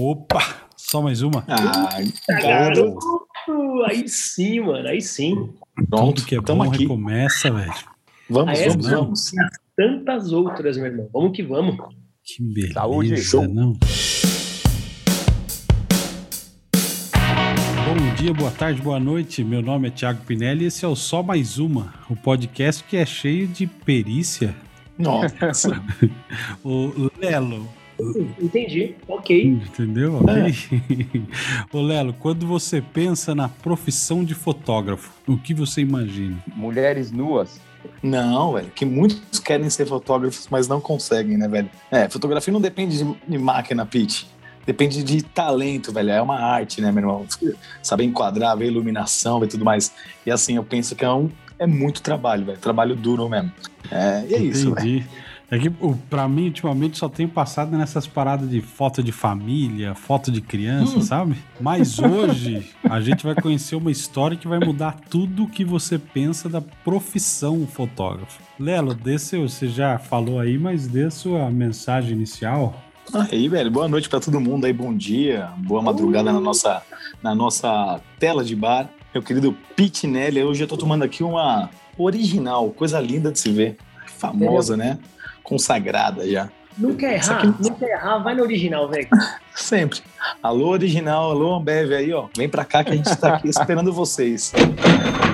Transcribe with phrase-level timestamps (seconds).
[0.00, 0.38] Opa,
[0.76, 1.44] só mais uma.
[1.48, 1.98] Ah,
[2.28, 3.26] garoto!
[3.86, 5.34] Aí sim, mano, aí sim.
[5.90, 6.82] Pronto, Tudo que é bom aqui.
[6.82, 7.72] recomeça, velho.
[8.30, 9.30] Vamos, vamos, vamos.
[9.76, 11.08] Tantas outras, meu irmão.
[11.12, 11.76] Vamos que vamos.
[12.22, 13.48] Que beleza, Saúde, show.
[13.48, 13.72] não?
[17.84, 19.42] Bom dia, boa tarde, boa noite.
[19.42, 22.96] Meu nome é Thiago Pinelli e esse é o Só Mais Uma, o podcast que
[22.96, 24.54] é cheio de perícia.
[24.96, 25.82] Nossa.
[26.62, 27.68] o Lelo,
[28.40, 29.44] Entendi, ok.
[29.44, 30.16] Entendeu?
[30.16, 30.34] Ok.
[31.72, 31.72] É.
[31.76, 36.38] Ô Lelo, quando você pensa na profissão de fotógrafo, o que você imagina?
[36.54, 37.60] Mulheres nuas.
[38.02, 41.70] Não, velho, que muitos querem ser fotógrafos, mas não conseguem, né, velho?
[41.90, 44.28] É, fotografia não depende de, de máquina, Pete.
[44.64, 46.10] Depende de talento, velho.
[46.10, 47.26] É uma arte, né, meu irmão?
[47.82, 49.92] Saber enquadrar, ver iluminação, ver tudo mais.
[50.26, 52.58] E assim, eu penso que é, um, é muito trabalho, velho.
[52.58, 53.50] Trabalho duro mesmo.
[53.90, 54.50] É, e é Entendi.
[54.50, 55.04] isso, velho.
[55.50, 55.70] É que,
[56.10, 60.98] pra mim, ultimamente, só tenho passado nessas paradas de foto de família, foto de criança,
[60.98, 61.02] hum.
[61.02, 61.36] sabe?
[61.58, 65.98] Mas hoje a gente vai conhecer uma história que vai mudar tudo o que você
[65.98, 68.42] pensa da profissão fotógrafo.
[68.60, 72.74] Lelo, dê seu, você já falou aí, mas dê a sua mensagem inicial.
[73.14, 76.82] Aí, velho, boa noite para todo mundo aí, bom dia, boa madrugada na nossa,
[77.22, 78.86] na nossa tela de bar.
[79.14, 83.78] Meu querido Pitinelli, hoje eu tô tomando aqui uma original, coisa linda de se ver.
[84.18, 84.98] Famosa, né?
[85.48, 86.50] Consagrada já.
[86.76, 87.68] Não quer errar, aqui...
[87.68, 89.08] não quer errar, vai no original, velho.
[89.56, 90.00] Sempre.
[90.40, 92.28] Alô, original, alô, Ambev aí, ó.
[92.36, 94.52] Vem pra cá que a gente tá aqui esperando vocês.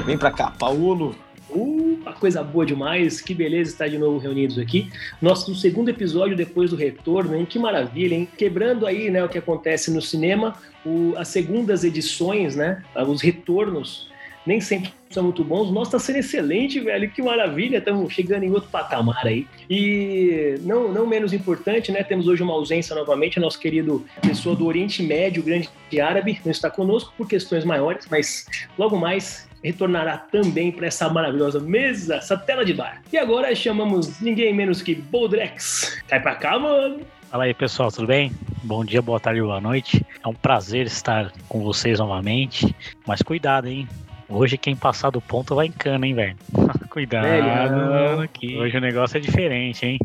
[0.07, 1.15] Vem pra cá, Paulo.
[1.51, 4.91] Uh, coisa boa demais, que beleza estar de novo reunidos aqui.
[5.21, 7.45] Nosso segundo episódio depois do retorno, hein?
[7.45, 8.27] Que maravilha, hein?
[8.39, 10.55] Quebrando aí, né, o que acontece no cinema,
[10.87, 12.83] o, as segundas edições, né?
[13.07, 14.09] Os retornos
[14.47, 15.71] nem sempre são muito bons.
[15.71, 17.11] Nossa, tá sendo excelente, velho.
[17.11, 17.79] Que maravilha.
[17.79, 19.47] Estamos chegando em outro patamar aí.
[19.71, 22.03] E não, não menos importante, né?
[22.03, 23.39] Temos hoje uma ausência novamente.
[23.39, 25.69] Nosso querido pessoa do Oriente Médio, grande
[26.01, 31.59] árabe, não está conosco por questões maiores, mas logo mais retornará também para essa maravilhosa
[31.59, 33.01] mesa, essa tela de bar.
[33.11, 36.03] E agora chamamos ninguém menos que Boldrex.
[36.07, 37.01] Cai pra cá, mano.
[37.31, 38.31] Fala aí, pessoal, tudo bem?
[38.63, 40.05] Bom dia, boa tarde, boa noite.
[40.23, 42.75] É um prazer estar com vocês novamente.
[43.07, 43.89] Mas cuidado, hein?
[44.29, 46.37] Hoje quem passar do ponto vai em cana, hein, velho?
[46.91, 48.57] Cuidado, mano, aqui.
[48.57, 49.99] Hoje o negócio é diferente, hein?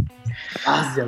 [0.63, 1.01] Quase,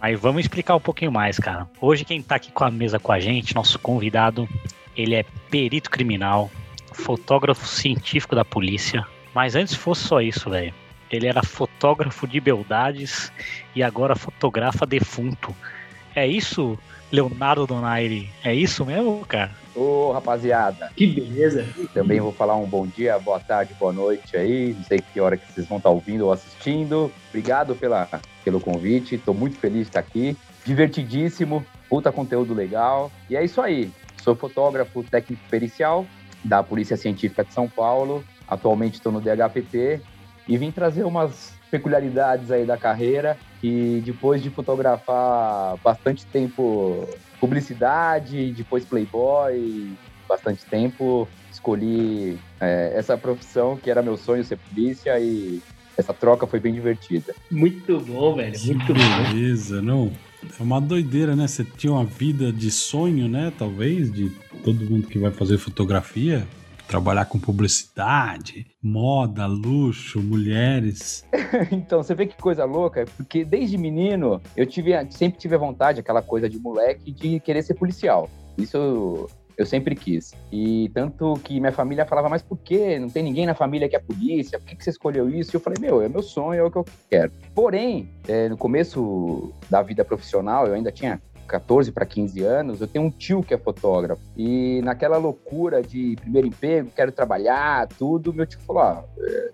[0.00, 1.68] Aí vamos explicar um pouquinho mais, cara.
[1.80, 4.48] Hoje quem tá aqui com a mesa com a gente, nosso convidado,
[4.96, 6.50] ele é perito criminal,
[6.92, 9.06] fotógrafo científico da polícia.
[9.34, 10.74] Mas antes fosse só isso, velho.
[11.10, 13.32] Ele era fotógrafo de beldades
[13.74, 15.54] e agora fotografa defunto.
[16.14, 16.78] É isso,
[17.10, 18.30] Leonardo Donaire?
[18.44, 19.50] É isso mesmo, cara?
[19.74, 20.90] Ô, rapaziada.
[20.96, 21.66] Que beleza.
[21.94, 24.74] Também vou falar um bom dia, boa tarde, boa noite aí.
[24.74, 27.10] Não sei que hora que vocês vão estar ouvindo ou assistindo.
[27.28, 28.08] Obrigado pela,
[28.44, 29.14] pelo convite.
[29.14, 30.36] Estou muito feliz de estar aqui.
[30.64, 33.10] Divertidíssimo, puta conteúdo legal.
[33.28, 33.90] E é isso aí.
[34.22, 36.04] Sou fotógrafo técnico pericial
[36.44, 38.24] da Polícia Científica de São Paulo.
[38.48, 40.00] Atualmente estou no DHPT
[40.48, 47.08] e vim trazer umas peculiaridades aí da carreira e depois de fotografar bastante tempo
[47.40, 49.90] publicidade, depois Playboy,
[50.28, 55.60] bastante tempo, escolhi é, essa profissão que era meu sonho ser polícia e
[55.96, 57.34] essa troca foi bem divertida.
[57.50, 58.58] Muito bom, velho.
[58.64, 59.32] Muito bom.
[59.32, 60.12] Beleza, não.
[60.58, 61.46] É uma doideira, né?
[61.46, 63.52] Você tinha uma vida de sonho, né?
[63.58, 64.30] Talvez, de
[64.64, 66.46] todo mundo que vai fazer fotografia
[66.90, 71.24] trabalhar com publicidade, moda, luxo, mulheres.
[71.70, 76.00] então, você vê que coisa louca, porque desde menino eu tive, sempre tive a vontade,
[76.00, 78.28] aquela coisa de moleque, de querer ser policial.
[78.58, 80.32] Isso eu sempre quis.
[80.50, 82.98] E tanto que minha família falava, mas por quê?
[82.98, 84.58] Não tem ninguém na família que é polícia?
[84.58, 85.54] Por que, que você escolheu isso?
[85.54, 87.30] E eu falei, meu, é meu sonho, é o que eu quero.
[87.54, 92.86] Porém, é, no começo da vida profissional, eu ainda tinha 14 para 15 anos, eu
[92.86, 94.22] tenho um tio que é fotógrafo.
[94.36, 99.04] E naquela loucura de primeiro emprego, quero trabalhar, tudo, meu tio falou: ah,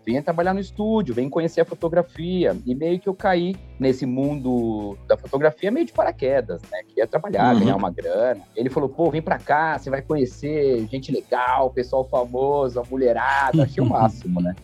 [0.04, 2.54] venha trabalhar no estúdio, vem conhecer a fotografia.
[2.66, 6.82] E meio que eu caí nesse mundo da fotografia meio de paraquedas, né?
[6.86, 7.60] Que ia trabalhar, uhum.
[7.60, 8.42] ganhar uma grana.
[8.54, 13.62] Ele falou: pô, vem pra cá, você vai conhecer gente legal, pessoal famoso, a mulherada.
[13.62, 14.54] Achei o máximo, né?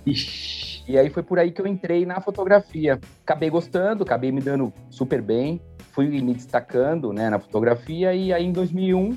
[0.86, 3.00] E aí foi por aí que eu entrei na fotografia.
[3.22, 5.60] Acabei gostando, acabei me dando super bem
[5.92, 9.16] fui me destacando né, na fotografia e aí em 2001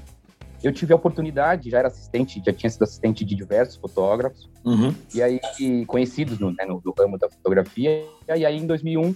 [0.64, 4.94] eu tive a oportunidade, já era assistente, já tinha sido assistente de diversos fotógrafos, uhum.
[5.14, 5.40] e aí
[5.86, 8.04] conhecidos no, né, no, no, ramo da fotografia,
[8.36, 9.16] e aí em 2001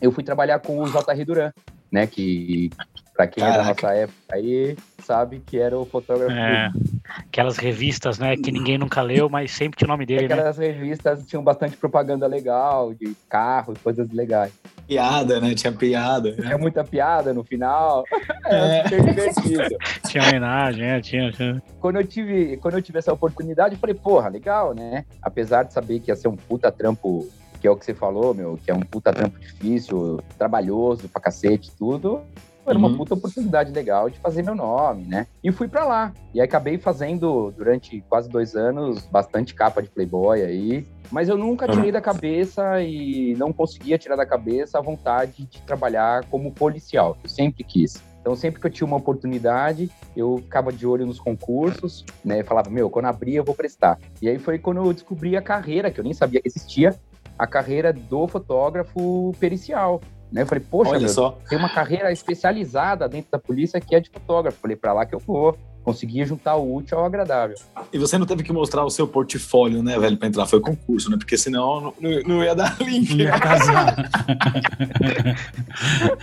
[0.00, 1.24] eu fui trabalhar com o J.R.
[1.24, 1.52] Duran,
[1.92, 2.70] né, que
[3.14, 3.60] para quem Caraca.
[3.60, 6.32] é da nossa época aí sabe que era o fotógrafo.
[6.32, 6.70] É,
[7.04, 10.34] aquelas revistas, né, que ninguém nunca leu, mas sempre tinha o nome dele, né?
[10.34, 10.68] Aquelas né?
[10.68, 14.52] revistas tinham bastante propaganda legal, de carro e coisas legais.
[14.88, 15.54] Piada, né?
[15.54, 16.32] Tinha piada.
[16.32, 18.04] Tinha muita piada no final.
[18.46, 18.82] É, é.
[18.84, 19.76] divertido.
[20.08, 21.62] Tinha homenagem, é, tinha, tinha.
[21.78, 25.04] Quando eu, tive, quando eu tive essa oportunidade, eu falei, porra, legal, né?
[25.20, 27.28] Apesar de saber que ia ser um puta trampo
[27.60, 31.20] que é o que você falou, meu, que é um puta trampo difícil, trabalhoso pra
[31.20, 32.22] cacete, tudo.
[32.68, 32.96] Era uma uhum.
[32.96, 35.26] puta oportunidade legal de fazer meu nome, né?
[35.42, 36.12] E fui para lá.
[36.34, 40.86] E acabei fazendo, durante quase dois anos, bastante capa de Playboy aí.
[41.10, 45.62] Mas eu nunca tirei da cabeça e não conseguia tirar da cabeça a vontade de
[45.62, 47.16] trabalhar como policial.
[47.22, 48.02] Eu sempre quis.
[48.20, 52.42] Então, sempre que eu tinha uma oportunidade, eu ficava de olho nos concursos, né?
[52.42, 53.98] Falava, meu, quando abrir eu vou prestar.
[54.20, 56.94] E aí foi quando eu descobri a carreira, que eu nem sabia que existia,
[57.38, 60.00] a carreira do fotógrafo pericial.
[60.30, 60.42] Né?
[60.42, 64.58] Eu falei, poxa, meu, tem uma carreira especializada dentro da polícia que é de fotógrafo.
[64.60, 67.56] Falei, para lá que eu vou conseguia juntar o útil ao agradável.
[67.92, 70.46] E você não teve que mostrar o seu portfólio, né, velho, para entrar?
[70.46, 71.16] Foi concurso, né?
[71.16, 73.14] Porque senão não, não ia dar link.
[73.14, 73.96] Não ia casar.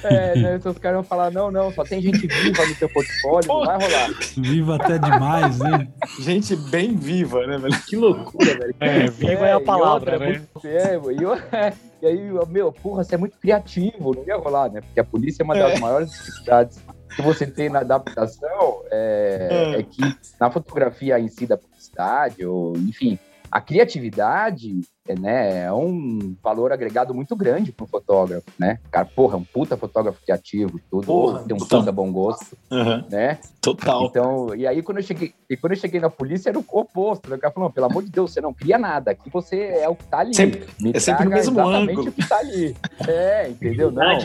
[0.03, 3.47] é, né, os caras vão falar, não, não, só tem gente viva no seu portfólio,
[3.47, 4.09] Pô, não vai rolar.
[4.37, 5.87] Viva até demais, né?
[6.19, 7.81] Gente bem viva, né, velho?
[7.83, 8.75] Que loucura, velho.
[8.79, 10.41] É, viva é, é a palavra, outra, né?
[10.63, 14.69] É, e, eu, é, e aí, meu, porra, você é muito criativo, não ia rolar,
[14.69, 14.81] né?
[14.81, 15.79] Porque a polícia é uma das é.
[15.79, 16.79] maiores dificuldades
[17.15, 19.79] que você tem na adaptação é, é.
[19.79, 20.01] é, que
[20.39, 23.17] na fotografia em si da publicidade, ou enfim,
[23.55, 28.79] a criatividade é, né, é um valor agregado muito grande para um fotógrafo, né?
[28.91, 31.79] Cara, porra, um puta fotógrafo criativo, tudo, porra, tem um total.
[31.79, 33.05] puta bom gosto, uhum.
[33.09, 33.39] né?
[33.61, 34.07] Total.
[34.07, 37.29] Então, e aí quando eu cheguei, e quando eu cheguei na polícia era o oposto,
[37.29, 37.37] né?
[37.37, 39.95] O cara falou, pelo amor de Deus, você não cria nada, aqui você é o
[39.95, 40.35] que tá ali.
[40.35, 42.09] Sempre, Me é sempre no mesmo exatamente ângulo.
[42.09, 42.75] o que tá ali.
[43.07, 43.89] É, entendeu?
[43.89, 44.19] Não.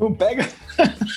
[0.00, 0.48] Não pega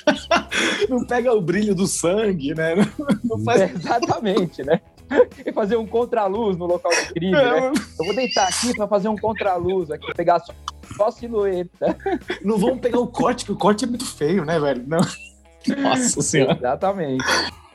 [0.90, 2.76] não pega o brilho do sangue, né?
[3.24, 3.62] Não faz...
[3.62, 4.82] É, exatamente, né?
[5.46, 7.72] e fazer um contraluz no local de crime, é, né?
[8.00, 10.54] Eu vou deitar aqui para fazer um contraluz aqui, pegar só,
[10.96, 11.98] só a silhueta.
[12.44, 14.84] Não vamos pegar o corte, que o corte é muito feio, né, velho?
[14.88, 15.02] Não.
[15.82, 16.54] Nossa senhora.
[16.54, 17.26] Exatamente.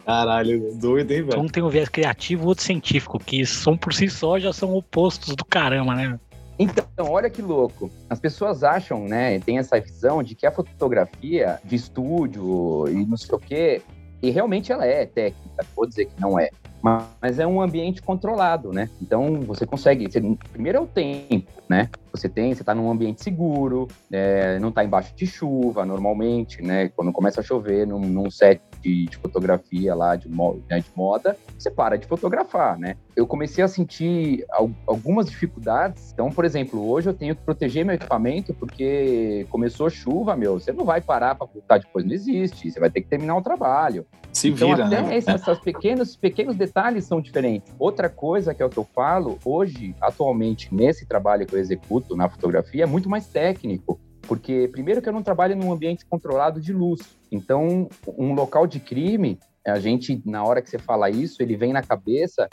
[0.04, 1.40] Caralho, doido, hein, velho?
[1.40, 5.36] Um tem um viés criativo, outro científico, que são por si só já são opostos
[5.36, 6.18] do caramba, né?
[6.58, 7.90] Então, olha que louco.
[8.08, 13.16] As pessoas acham, né, tem essa visão de que a fotografia de estúdio e não
[13.16, 13.82] sei o quê,
[14.22, 16.50] e realmente ela é técnica, vou dizer que não é
[16.82, 18.88] mas é um ambiente controlado, né?
[19.00, 20.10] Então você consegue.
[20.10, 20.20] Você,
[20.52, 21.88] primeiro é o tempo, né?
[22.12, 26.88] Você tem, você está num ambiente seguro, é, não está embaixo de chuva normalmente, né?
[26.88, 31.36] Quando começa a chover num, num set de, de, fotografia lá de, né, de, moda,
[31.58, 32.96] você para de fotografar, né?
[33.14, 34.44] Eu comecei a sentir
[34.86, 36.12] algumas dificuldades.
[36.12, 40.58] Então, por exemplo, hoje eu tenho que proteger meu equipamento porque começou chuva, meu.
[40.58, 42.70] Você não vai parar para voltar depois, não existe.
[42.70, 44.06] Você vai ter que terminar o trabalho.
[44.32, 45.16] Se então, vira, até né?
[45.16, 47.74] Esses, pequenos, pequenos detalhes são diferentes.
[47.78, 52.16] Outra coisa que é o que eu falo, hoje, atualmente, nesse trabalho que eu executo
[52.16, 54.00] na fotografia, é muito mais técnico.
[54.22, 57.00] Porque, primeiro, que eu não trabalho num ambiente controlado de luz.
[57.30, 61.72] Então, um local de crime, a gente, na hora que você fala isso, ele vem
[61.72, 62.48] na cabeça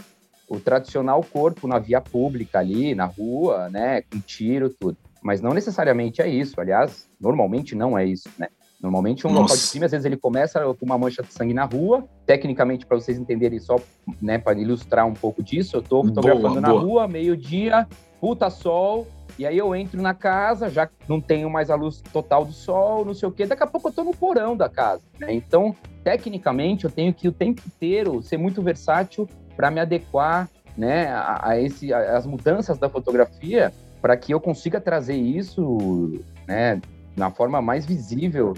[0.49, 4.97] o tradicional corpo na via pública ali, na rua, né, com tiro, tudo.
[5.21, 6.59] Mas não necessariamente é isso.
[6.59, 8.47] Aliás, normalmente não é isso, né?
[8.81, 9.41] Normalmente um Nossa.
[9.41, 12.07] local de crime, às vezes ele começa com uma mancha de sangue na rua.
[12.25, 13.77] Tecnicamente, para vocês entenderem só,
[14.21, 16.81] né, para ilustrar um pouco disso, eu estou fotografando boa, na boa.
[16.81, 17.87] rua, meio-dia,
[18.21, 22.43] puta sol, e aí eu entro na casa, já não tenho mais a luz total
[22.43, 25.03] do sol, não sei o quê, daqui a pouco eu estou no porão da casa.
[25.19, 25.33] Né?
[25.33, 31.07] Então, tecnicamente, eu tenho que o tempo inteiro ser muito versátil para me adequar né,
[31.07, 33.71] a, a esse, a, as mudanças da fotografia
[34.01, 36.81] para que eu consiga trazer isso né,
[37.15, 38.53] na forma mais visível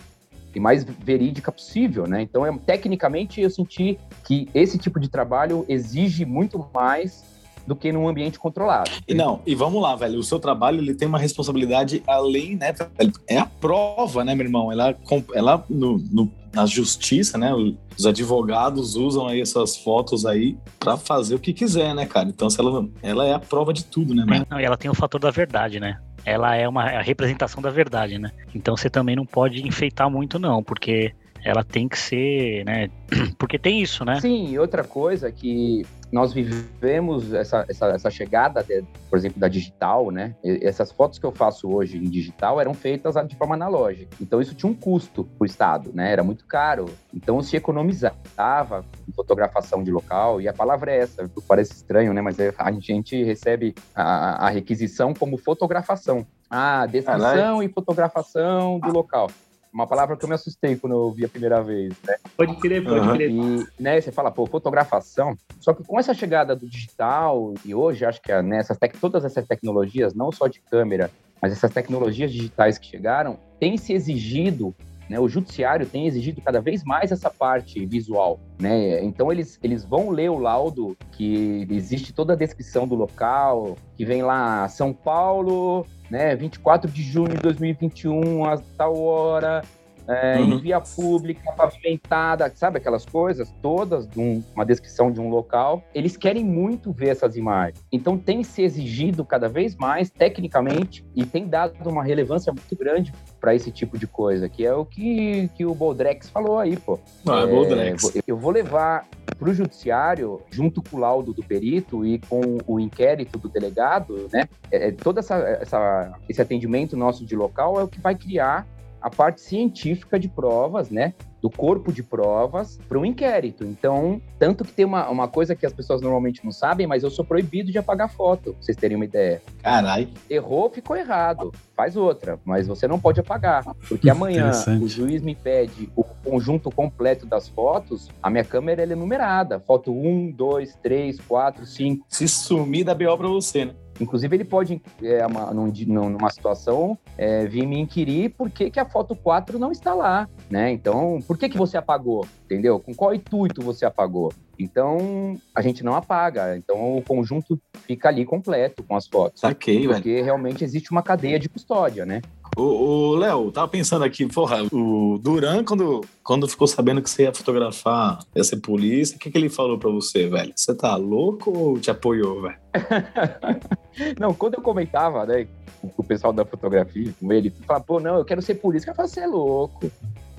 [0.54, 2.22] e mais verídica possível, né?
[2.22, 7.24] Então, é, tecnicamente, eu senti que esse tipo de trabalho exige muito mais
[7.70, 8.90] do que num ambiente controlado.
[9.08, 10.18] E não, e vamos lá, velho.
[10.18, 12.74] O seu trabalho ele tem uma responsabilidade além, né?
[12.74, 13.14] Velho?
[13.28, 14.72] É a prova, né, meu irmão?
[14.72, 14.96] Ela,
[15.36, 17.54] ela no, no, na justiça, né?
[17.96, 22.28] Os advogados usam aí essas fotos aí para fazer o que quiser, né, cara?
[22.28, 24.48] Então, ela, ela é a prova de tudo, né, mano?
[24.50, 26.00] Não, e ela tem o fator da verdade, né?
[26.26, 28.30] ela é uma a representação da verdade, né?
[28.54, 32.90] Então você também não pode enfeitar muito, não, porque ela tem que ser, né?
[33.38, 34.20] Porque tem isso, né?
[34.20, 40.12] Sim, outra coisa que nós vivemos essa, essa, essa chegada, de, por exemplo, da digital,
[40.12, 40.36] né?
[40.44, 44.16] Essas fotos que eu faço hoje em digital eram feitas de forma analógica.
[44.20, 46.12] Então isso tinha um custo para o Estado, né?
[46.12, 46.86] Era muito caro.
[47.14, 52.22] Então se economizava em fotografação de local, e a palavra é essa, parece estranho, né?
[52.22, 56.26] Mas é, a gente recebe a, a requisição como fotografação.
[56.50, 59.30] Ah, descrição e fotografação do local
[59.72, 62.16] uma palavra que eu me assustei quando eu vi a primeira vez, né?
[62.36, 63.14] Pode crer, pode uhum.
[63.16, 63.30] crer.
[63.30, 65.38] E, né, você fala, pô, fotografação.
[65.60, 69.24] Só que com essa chegada do digital, e hoje acho que né, essas tec todas
[69.24, 71.12] essas tecnologias, não só de câmera,
[71.42, 74.76] mas essas tecnologias digitais que chegaram têm se exigido
[75.10, 79.04] né, o judiciário tem exigido cada vez mais essa parte visual, né?
[79.04, 84.06] Então eles, eles vão ler o laudo que existe toda a descrição do local, que
[84.06, 89.64] vem lá São Paulo, né, 24 de junho de 2021, a tal hora,
[90.10, 90.54] é, uhum.
[90.54, 95.84] em via pública, pavimentada, sabe aquelas coisas todas, de um, uma descrição de um local.
[95.94, 97.80] Eles querem muito ver essas imagens.
[97.92, 103.14] Então tem se exigido cada vez mais, tecnicamente, e tem dado uma relevância muito grande
[103.40, 107.00] para esse tipo de coisa, que é o que, que o Boldrex falou aí, pô.
[107.28, 108.18] Ah, é, Boldrex.
[108.28, 109.06] Eu vou levar
[109.38, 114.28] para o judiciário, junto com o laudo do perito e com o inquérito do delegado,
[114.34, 114.50] né?
[114.72, 118.68] É, é todo essa, essa, esse atendimento nosso de local é o que vai criar
[119.02, 121.14] a parte científica de provas, né?
[121.42, 123.64] Do corpo de provas para um inquérito.
[123.64, 127.10] Então, tanto que tem uma, uma coisa que as pessoas normalmente não sabem, mas eu
[127.10, 129.42] sou proibido de apagar foto, pra vocês terem uma ideia.
[129.64, 130.10] Caralho.
[130.30, 131.54] Errou, ficou errado.
[131.78, 133.64] Faz outra, mas você não pode apagar.
[133.88, 134.52] Porque amanhã
[134.82, 139.62] o juiz me pede o conjunto completo das fotos, a minha câmera é numerada.
[139.62, 142.06] Foto 1, 2, 3, 4, 5.
[142.10, 143.74] Se sumir, dá BO pra você, né?
[144.00, 145.72] Inclusive, ele pode, é, uma, num,
[146.10, 150.28] numa situação, é, vir me inquirir por que, que a foto 4 não está lá,
[150.50, 150.72] né?
[150.72, 152.26] Então, por que, que você apagou?
[152.46, 152.80] Entendeu?
[152.80, 154.32] Com qual intuito você apagou?
[154.60, 156.58] Então, a gente não apaga.
[156.58, 159.40] Então, o conjunto fica ali completo com as fotos.
[159.40, 159.94] Saquei, velho.
[159.94, 162.22] Porque realmente existe uma cadeia de custódia, né?
[162.58, 167.34] O, Léo, tava pensando aqui, porra, o Duran, quando, quando ficou sabendo que você ia
[167.34, 170.52] fotografar, ia ser polícia, o que, que ele falou pra você, velho?
[170.54, 172.58] Você tá louco ou te apoiou, velho?
[174.20, 175.48] não, quando eu comentava, né,
[175.82, 178.90] com o pessoal da fotografia, com ele, falava, pô, não, eu quero ser polícia.
[178.90, 179.90] Eu falava, você é louco.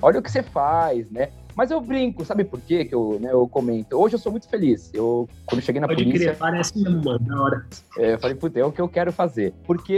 [0.01, 1.29] Olha o que você faz, né?
[1.55, 3.97] Mas eu brinco, sabe por quê que eu, né, eu comento?
[3.97, 4.89] Hoje eu sou muito feliz.
[4.93, 6.27] Eu, quando cheguei na Pode polícia...
[6.27, 7.65] Crer, parece mesmo, mano, na hora.
[7.97, 9.53] É, eu falei, puta, é o que eu quero fazer.
[9.65, 9.93] Porque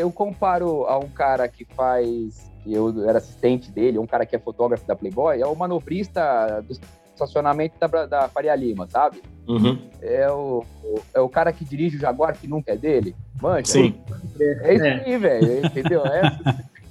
[0.00, 2.50] eu comparo a um cara que faz...
[2.64, 6.78] Eu era assistente dele, um cara que é fotógrafo da Playboy, é o manobrista do
[7.12, 9.20] estacionamento da, da Faria Lima, sabe?
[9.48, 9.78] Uhum.
[10.00, 10.64] É, o,
[11.12, 13.16] é o cara que dirige o Jaguar que nunca é dele.
[13.40, 13.66] Manja?
[13.66, 13.94] Sim.
[14.38, 16.06] É isso aí, velho, entendeu?
[16.06, 16.22] É,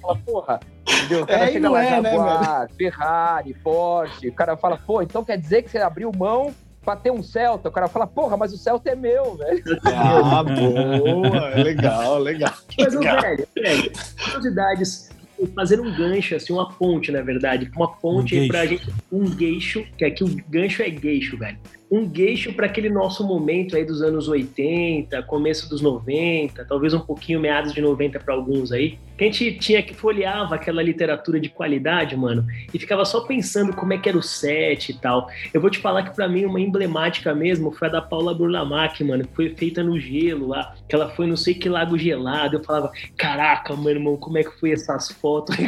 [0.00, 0.60] fala, porra,
[1.04, 1.22] entendeu?
[1.22, 5.24] O cara é, chega lá, é, Jaguar, né, Ferrari, Porsche, o cara fala, pô, então
[5.24, 6.54] quer dizer que você abriu mão
[6.84, 7.68] pra ter um Celta.
[7.68, 9.62] O cara fala, porra, mas o Celta é meu, velho.
[9.84, 12.54] Ah, boa, é legal, legal.
[12.78, 13.20] Mas, legal.
[13.20, 13.92] velho, velho,
[14.24, 15.10] curiosidades
[15.56, 17.70] fazer um gancho, assim, uma ponte, na verdade.
[17.74, 18.88] Uma ponte um pra gente.
[19.10, 21.58] Um gueixo, que aqui o gancho é gueixo, velho
[21.92, 27.00] um gueixo para aquele nosso momento aí dos anos 80, começo dos 90, talvez um
[27.00, 31.38] pouquinho meados de 90 para alguns aí, que a gente tinha que folheava aquela literatura
[31.38, 35.28] de qualidade, mano, e ficava só pensando como é que era o set e tal.
[35.52, 39.04] Eu vou te falar que para mim uma emblemática mesmo foi a da Paula Burlamac,
[39.04, 42.56] mano, que foi feita no gelo lá, que ela foi não sei que lago gelado.
[42.56, 45.54] Eu falava, caraca, meu irmão, como é que foi essas fotos?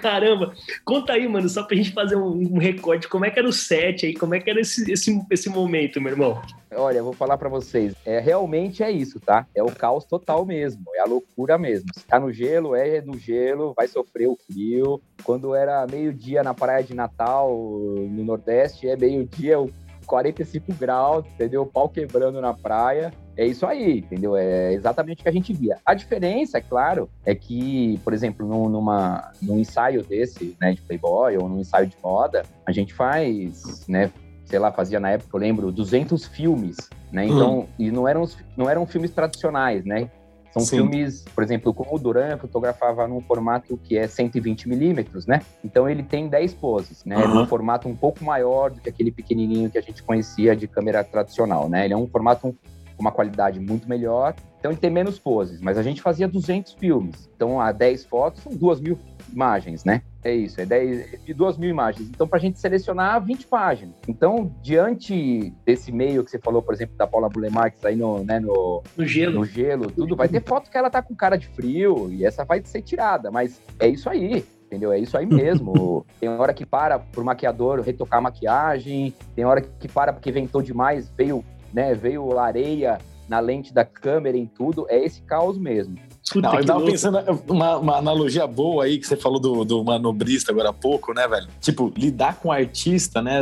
[0.00, 3.48] Caramba, conta aí, mano, só pra gente fazer um, um recorde, como é que era
[3.48, 6.42] o set aí, como é que era esse, esse, esse momento, meu irmão?
[6.74, 9.46] Olha, eu vou falar para vocês, é realmente é isso, tá?
[9.54, 11.88] É o caos total mesmo, é a loucura mesmo.
[11.94, 15.00] Se tá no gelo, é no gelo, vai sofrer o frio.
[15.22, 19.58] Quando era meio-dia na praia de Natal, no Nordeste, é meio-dia,
[20.06, 21.62] 45 graus, entendeu?
[21.62, 23.12] O pau quebrando na praia.
[23.36, 24.34] É isso aí, entendeu?
[24.34, 25.78] É exatamente o que a gente via.
[25.84, 30.80] A diferença, é claro, é que, por exemplo, num, numa, num ensaio desse, né, de
[30.80, 34.10] Playboy, ou num ensaio de moda, a gente faz, né,
[34.46, 36.76] sei lá, fazia na época, eu lembro, 200 filmes,
[37.12, 37.24] né?
[37.24, 37.28] Hum.
[37.28, 37.66] Então, hum.
[37.78, 40.08] e não eram, não eram filmes tradicionais, né?
[40.52, 40.76] São Sim.
[40.76, 45.42] filmes, por exemplo, como o Duran fotografava num formato que é 120 milímetros, né?
[45.62, 47.16] Então ele tem 10 poses, né?
[47.18, 47.34] Uhum.
[47.34, 51.04] num formato um pouco maior do que aquele pequenininho que a gente conhecia de câmera
[51.04, 51.84] tradicional, né?
[51.84, 52.56] Ele é um formato
[52.96, 56.72] com uma qualidade muito melhor, então ele tem menos poses, mas a gente fazia 200
[56.74, 57.28] filmes.
[57.36, 58.98] Então, a 10 fotos são 2 mil
[59.32, 60.02] imagens, né?
[60.24, 62.08] É isso, é 10, de 2 mil imagens.
[62.08, 63.94] Então, para a gente selecionar 20 páginas.
[64.08, 68.40] Então, diante desse meio que você falou, por exemplo, da Paula Bulemarques aí no, né,
[68.40, 71.46] no, no gelo, no gelo tudo, vai ter foto que ela tá com cara de
[71.46, 74.92] frio e essa vai ser tirada, mas é isso aí entendeu?
[74.92, 76.04] É isso aí mesmo.
[76.20, 80.60] tem hora que para pro maquiador retocar a maquiagem, tem hora que para porque ventou
[80.60, 81.44] demais, veio,
[81.76, 84.86] né, veio areia na lente da câmera, em tudo.
[84.88, 85.96] É esse caos mesmo.
[86.32, 86.92] Puta não, eu tava louco.
[86.92, 87.18] pensando
[87.48, 91.28] uma, uma, analogia boa aí que você falou do, do manobrista agora há pouco, né,
[91.28, 91.46] velho?
[91.60, 93.40] Tipo, lidar com artista, né?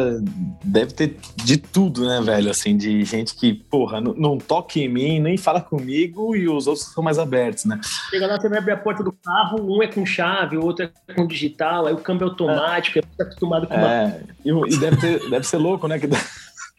[0.62, 2.50] Deve ter de tudo, né, velho?
[2.50, 6.66] Assim, de gente que, porra, não, não toque em mim, nem fala comigo e os
[6.66, 7.80] outros são mais abertos, né?
[8.10, 10.90] Chega lá, você vai abrir a porta do carro, um é com chave, o outro
[11.08, 13.02] é com digital, aí o câmbio é automático, é.
[13.16, 14.68] tá acostumado com é, uma...
[14.68, 15.98] e, e deve, ter, deve ser louco, né?
[15.98, 16.08] Que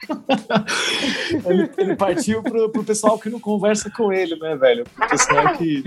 [1.45, 4.85] ele, ele, partiu pro, pro pessoal que não conversa com ele, né, velho?
[4.85, 5.83] Pro pessoal que.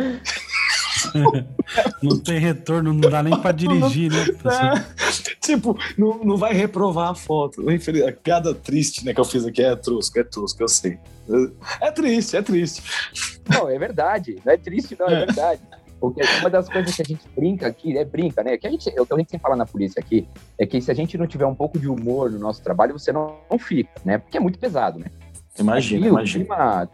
[2.02, 4.24] não tem retorno, não dá nem pra dirigir, né?
[4.24, 4.84] É,
[5.40, 7.64] tipo, não, não vai reprovar a foto.
[7.68, 10.98] A piada triste né, que eu fiz aqui é trusco, é trusco, eu sei.
[11.80, 12.82] É triste, é triste.
[13.48, 14.40] Não, é verdade.
[14.44, 15.60] Não é triste, não, é, é verdade.
[16.00, 18.56] Porque uma das coisas que a gente brinca aqui, é brinca, né?
[18.56, 20.28] Que a gente, a gente sempre fala na polícia aqui,
[20.58, 23.12] é que se a gente não tiver um pouco de humor no nosso trabalho, você
[23.12, 24.18] não, não fica, né?
[24.18, 25.06] Porque é muito pesado, né?
[25.58, 26.88] Imagina, imagina.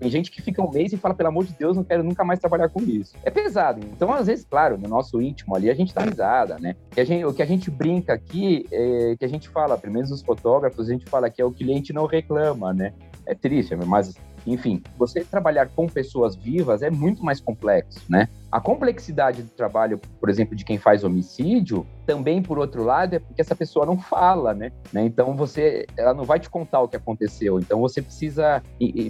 [0.00, 2.24] Tem gente que fica um mês e fala, pelo amor de Deus, não quero nunca
[2.24, 3.14] mais trabalhar com isso.
[3.22, 3.80] É pesado.
[3.92, 6.74] Então, às vezes, claro, no nosso íntimo ali, a gente dá risada, né?
[6.90, 10.10] Que gente, o que a gente brinca aqui, é, que a gente fala, pelo menos
[10.10, 12.94] os fotógrafos, a gente fala que é o cliente não reclama, né?
[13.26, 18.28] É triste, mas enfim, você trabalhar com pessoas vivas é muito mais complexo, né?
[18.50, 23.18] A complexidade do trabalho, por exemplo, de quem faz homicídio, também, por outro lado, é
[23.18, 24.72] porque essa pessoa não fala, né?
[24.92, 25.04] né?
[25.04, 27.60] Então, você, ela não vai te contar o que aconteceu.
[27.60, 28.62] Então, você precisa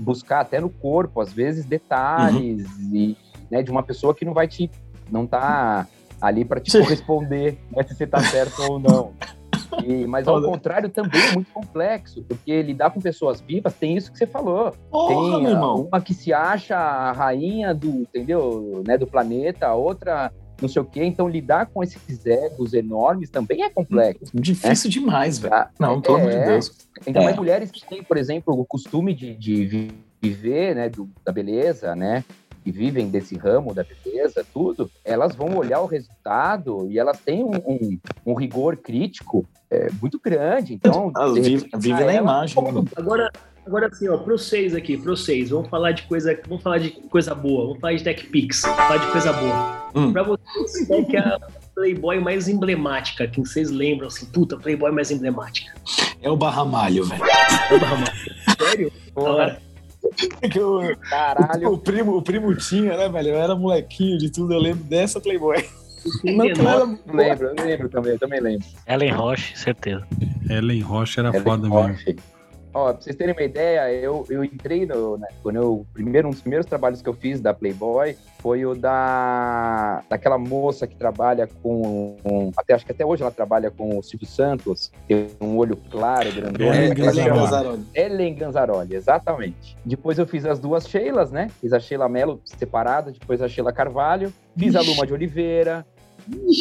[0.02, 2.90] buscar até no corpo, às vezes, detalhes uhum.
[2.94, 3.16] e,
[3.50, 4.70] né, de uma pessoa que não vai te,
[5.10, 5.86] não tá
[6.20, 9.14] ali para te corresponder né, se você tá certo ou não.
[9.84, 14.10] E, mas ao contrário também é muito complexo, porque lidar com pessoas vivas tem isso
[14.12, 14.72] que você falou.
[14.90, 20.32] Porra, tem uma que se acha a rainha do, entendeu, né, do planeta, a outra
[20.60, 21.04] não sei o quê.
[21.04, 24.30] Então, lidar com esses egos enormes também é complexo.
[24.34, 24.92] Difícil né?
[24.92, 25.54] demais, velho.
[25.54, 26.72] Ah, não, pelo é, amor de Deus.
[27.06, 27.34] Então, é.
[27.34, 32.24] mulheres que têm, por exemplo, o costume de, de viver, né, do, da beleza, né,
[32.62, 37.44] que vivem desse ramo da beleza, tudo, elas vão olhar o resultado e elas têm
[37.44, 40.74] um, um, um rigor crítico é, muito grande.
[40.74, 42.62] Então, elas vivem vive na imagem.
[42.62, 42.84] Né?
[42.96, 43.30] Agora,
[43.66, 46.90] agora assim, ó, para vocês aqui, para vocês, vamos falar de coisa, vamos falar de
[46.90, 49.90] coisa boa, vamos falar de Tech Pix, vamos falar de coisa boa.
[49.94, 50.12] Hum.
[50.12, 51.38] Para vocês, qual que é a
[51.74, 55.72] Playboy mais emblemática, que vocês lembram assim, puta, Playboy mais emblemática?
[56.20, 57.22] É o Barramalho, velho.
[57.70, 58.12] É o Barramalho.
[58.58, 58.92] Sério?
[59.14, 59.69] Porra.
[60.54, 61.72] Eu, Caralho.
[61.72, 63.28] O, primo, o primo tinha, né, velho?
[63.30, 65.64] Eu era molequinho de tudo, eu lembro dessa Playboy.
[66.24, 66.46] Não,
[67.06, 68.66] não lembro, eu lembro também, eu também lembro.
[68.86, 70.06] Ellen Roche, certeza.
[70.48, 72.04] Ellen Roche era Ellen foda Roche.
[72.06, 72.22] mesmo.
[72.72, 75.18] Ó, pra vocês terem uma ideia, eu, eu entrei no.
[75.18, 75.86] Né, quando eu.
[75.92, 80.02] Primeiro, um dos primeiros trabalhos que eu fiz da Playboy foi o da.
[80.08, 82.16] daquela moça que trabalha com.
[82.24, 85.76] Um, até acho que até hoje ela trabalha com o Silvio Santos, tem um olho
[85.90, 86.72] claro, grandão.
[86.72, 87.86] Ellen Ganzaroli.
[87.94, 89.76] Ellen Ganzaroli, exatamente.
[89.84, 91.50] Depois eu fiz as duas Sheilas, né?
[91.60, 95.84] Fiz a Sheila Mello separada, depois a Sheila Carvalho, fiz a Luma de Oliveira,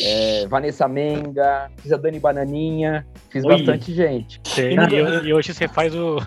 [0.03, 3.57] é, Vanessa Menga, fiz a Dani Bananinha, fiz Oi.
[3.57, 4.41] bastante gente.
[4.43, 6.17] Sim, e, e, hoje você faz o,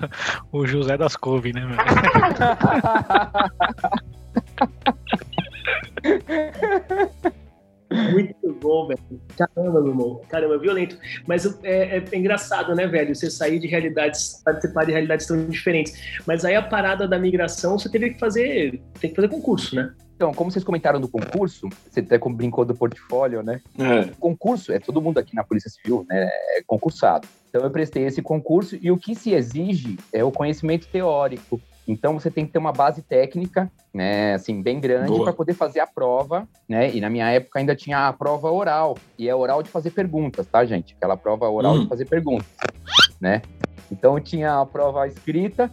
[0.53, 1.67] o José das Couve, né,
[8.11, 9.01] Muito bom, velho.
[9.37, 10.21] Caramba, meu irmão.
[10.29, 10.97] Caramba, violento.
[11.27, 13.15] Mas é, é, é, engraçado, né, velho?
[13.15, 15.93] Você sair de realidades, participar de realidades tão diferentes.
[16.27, 19.93] Mas aí a parada da migração, você teve que fazer, tem que fazer concurso, né?
[20.15, 23.61] Então, como vocês comentaram do concurso, você até brincou do portfólio, né?
[23.77, 24.05] É.
[24.21, 26.29] Concurso, é todo mundo aqui na Polícia Civil, né?
[26.57, 27.27] É concursado.
[27.49, 31.61] Então, eu prestei esse concurso e o que se exige é o conhecimento teórico.
[31.87, 35.81] Então, você tem que ter uma base técnica, né, assim, bem grande para poder fazer
[35.81, 36.95] a prova, né?
[36.95, 40.47] E na minha época ainda tinha a prova oral, e é oral de fazer perguntas,
[40.47, 40.95] tá, gente?
[40.95, 41.83] Aquela prova oral hum.
[41.83, 42.47] de fazer perguntas,
[43.21, 43.43] né?
[43.91, 45.71] Então, tinha a prova escrita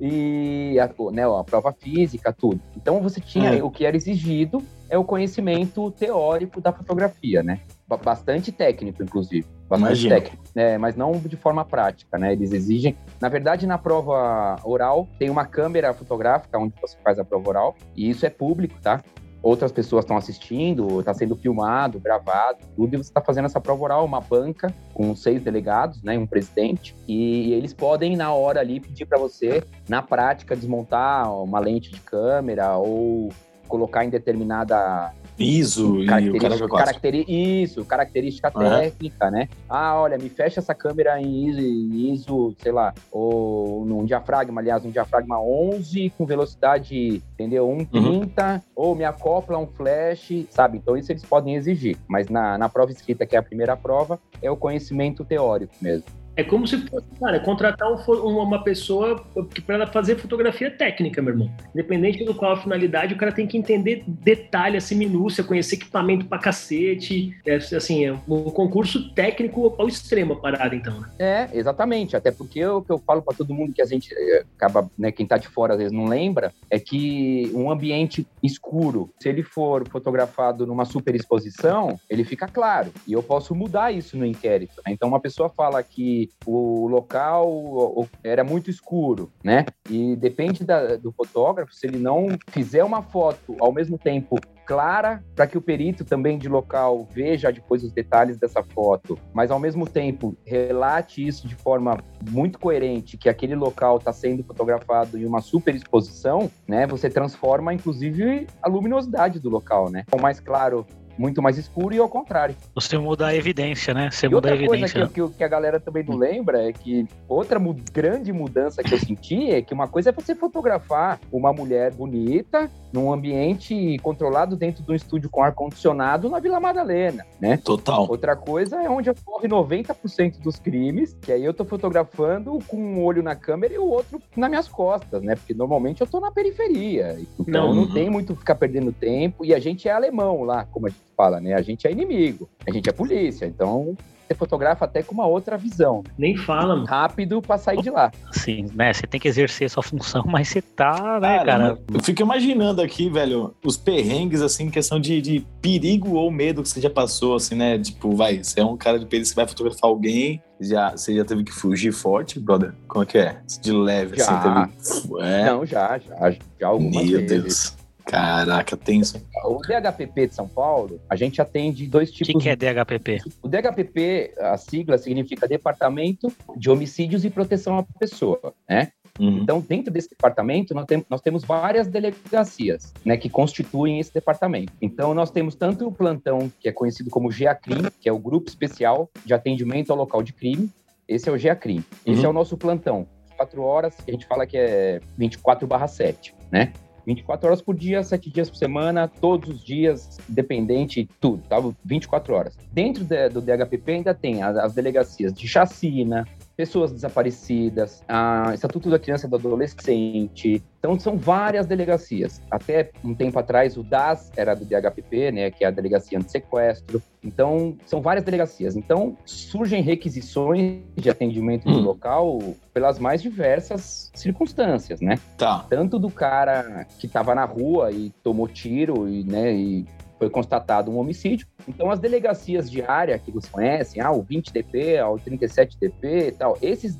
[0.00, 2.60] e a, né, a prova física, tudo.
[2.76, 3.62] Então você tinha é.
[3.62, 7.60] o que era exigido é o conhecimento teórico da fotografia, né?
[7.86, 9.46] Bastante técnico, inclusive.
[9.68, 10.78] Bastante né?
[10.78, 12.32] mas não de forma prática, né?
[12.32, 12.96] Eles exigem.
[13.20, 17.76] Na verdade, na prova oral, tem uma câmera fotográfica onde você faz a prova oral,
[17.94, 19.02] e isso é público, tá?
[19.42, 23.84] outras pessoas estão assistindo, está sendo filmado, gravado, tudo, e você está fazendo essa prova
[23.84, 28.80] oral, uma banca com seis delegados, né, um presidente, e eles podem, na hora ali,
[28.80, 33.30] pedir para você, na prática, desmontar uma lente de câmera ou
[33.68, 38.68] colocar em determinada ISO e o cara caracteri Isso, característica uhum.
[38.68, 39.48] técnica, né?
[39.68, 44.60] Ah, olha, me fecha essa câmera em ISO, em ISO, sei lá, ou num diafragma,
[44.60, 47.68] aliás, um diafragma 11 com velocidade, entendeu?
[47.68, 48.60] 1,30, uhum.
[48.74, 50.78] ou me acopla um flash, sabe?
[50.78, 51.96] Então isso eles podem exigir.
[52.08, 56.17] Mas na, na prova escrita, que é a primeira prova, é o conhecimento teórico mesmo.
[56.38, 57.96] É como se fosse, cara, contratar um,
[58.38, 59.20] uma pessoa
[59.66, 61.50] para fazer fotografia técnica, meu irmão.
[61.74, 66.26] Independente do qual a finalidade, o cara tem que entender detalhe, assim, minúcia, conhecer equipamento
[66.26, 67.36] pra cacete.
[67.44, 71.08] É, assim, é um concurso técnico ao extremo a parada, então, né?
[71.18, 72.16] É, exatamente.
[72.16, 75.10] Até porque o que eu falo para todo mundo que a gente é, acaba, né,
[75.10, 79.42] quem tá de fora às vezes não lembra, é que um ambiente escuro, se ele
[79.42, 82.92] for fotografado numa super exposição, ele fica claro.
[83.08, 84.80] E eu posso mudar isso no inquérito.
[84.86, 84.92] Né?
[84.92, 89.64] Então, uma pessoa fala que o local era muito escuro, né?
[89.90, 94.36] E depende da, do fotógrafo, se ele não fizer uma foto ao mesmo tempo
[94.68, 99.50] clara para que o perito também de local veja depois os detalhes dessa foto, mas
[99.50, 101.98] ao mesmo tempo relate isso de forma
[102.30, 106.86] muito coerente, que aquele local está sendo fotografado em uma superexposição, né?
[106.86, 110.04] Você transforma inclusive a luminosidade do local, né?
[110.12, 110.86] O mais claro
[111.18, 112.54] muito mais escuro e ao contrário.
[112.74, 114.10] Você muda a evidência, né?
[114.10, 115.00] Você e muda outra a evidência.
[115.00, 118.82] coisa que, que, que, a galera também não lembra é que outra mu grande mudança
[118.82, 123.98] que eu senti é que uma coisa é você fotografar uma mulher bonita num ambiente
[123.98, 127.56] controlado dentro de um estúdio com ar-condicionado na Vila Madalena, né?
[127.58, 128.06] Total.
[128.08, 133.02] Outra coisa é onde ocorre 90% dos crimes, que aí eu tô fotografando com um
[133.04, 135.34] olho na câmera e o outro nas minhas costas, né?
[135.34, 137.18] Porque normalmente eu tô na periferia.
[137.38, 139.44] Então não, não tem muito ficar perdendo tempo.
[139.44, 141.54] E a gente é alemão lá, como a gente fala, né?
[141.54, 143.44] A gente é inimigo, a gente é polícia.
[143.44, 143.96] Então
[144.28, 146.04] você fotografa até com uma outra visão.
[146.16, 146.84] Nem fala, mano.
[146.86, 148.12] Rápido pra sair de lá.
[148.30, 148.92] Sim, né?
[148.92, 151.44] Você tem que exercer sua função, mas você tá, né, cara?
[151.44, 151.78] cara?
[151.92, 156.68] Eu fico imaginando aqui, velho, os perrengues, assim, questão de, de perigo ou medo que
[156.68, 157.78] você já passou, assim, né?
[157.78, 161.24] Tipo, vai, você é um cara de perigo, você vai fotografar alguém, já, você já
[161.24, 162.74] teve que fugir forte, brother?
[162.86, 163.40] Como é que é?
[163.62, 164.24] De leve, já.
[164.24, 164.68] assim,
[165.08, 165.22] teve...
[165.22, 165.46] É.
[165.46, 167.28] Não, já, já, já algumas Meu vezes.
[167.28, 167.87] Deus.
[168.08, 169.22] Caraca, tenso.
[169.44, 172.34] O DHPP de São Paulo, a gente atende dois tipos.
[172.34, 173.18] O que, que, é DHPP?
[173.42, 178.92] O DHPP, a sigla significa Departamento de Homicídios e Proteção à Pessoa, né?
[179.20, 179.40] Uhum.
[179.42, 184.72] Então, dentro desse departamento, nós, tem, nós temos várias delegacias, né, que constituem esse departamento.
[184.80, 188.48] Então, nós temos tanto o plantão, que é conhecido como GEACRIM, que é o Grupo
[188.48, 190.70] Especial de Atendimento ao Local de Crime.
[191.06, 191.84] Esse é o GEACRIM.
[192.06, 192.26] Esse uhum.
[192.26, 193.06] é o nosso plantão.
[193.36, 196.72] Quatro horas, que a gente fala que é 24 barra 7, né?
[197.08, 201.56] 24 horas por dia, 7 dias por semana, todos os dias, independente, tudo, tá?
[201.82, 202.58] 24 horas.
[202.70, 208.90] Dentro de, do DHPP ainda tem as, as delegacias de chacina, pessoas desaparecidas, a Estatuto
[208.90, 210.60] da Criança e do Adolescente.
[210.80, 212.42] Então, são várias delegacias.
[212.50, 217.00] Até um tempo atrás, o DAS era do DHPP, né, que é a Delegacia Antissequestro.
[217.22, 218.74] Então, são várias delegacias.
[218.74, 221.74] Então, surgem requisições de atendimento hum.
[221.74, 222.40] no local
[222.74, 225.16] pelas mais diversas circunstâncias, né?
[225.36, 225.64] Tá.
[225.70, 229.86] Tanto do cara que estava na rua e tomou tiro e, né, e
[230.18, 231.46] foi constatado um homicídio.
[231.66, 236.32] Então, as delegacias de área que vocês conhecem, ah, o 20DP, ah, o 37DP e
[236.32, 236.98] tal, esses,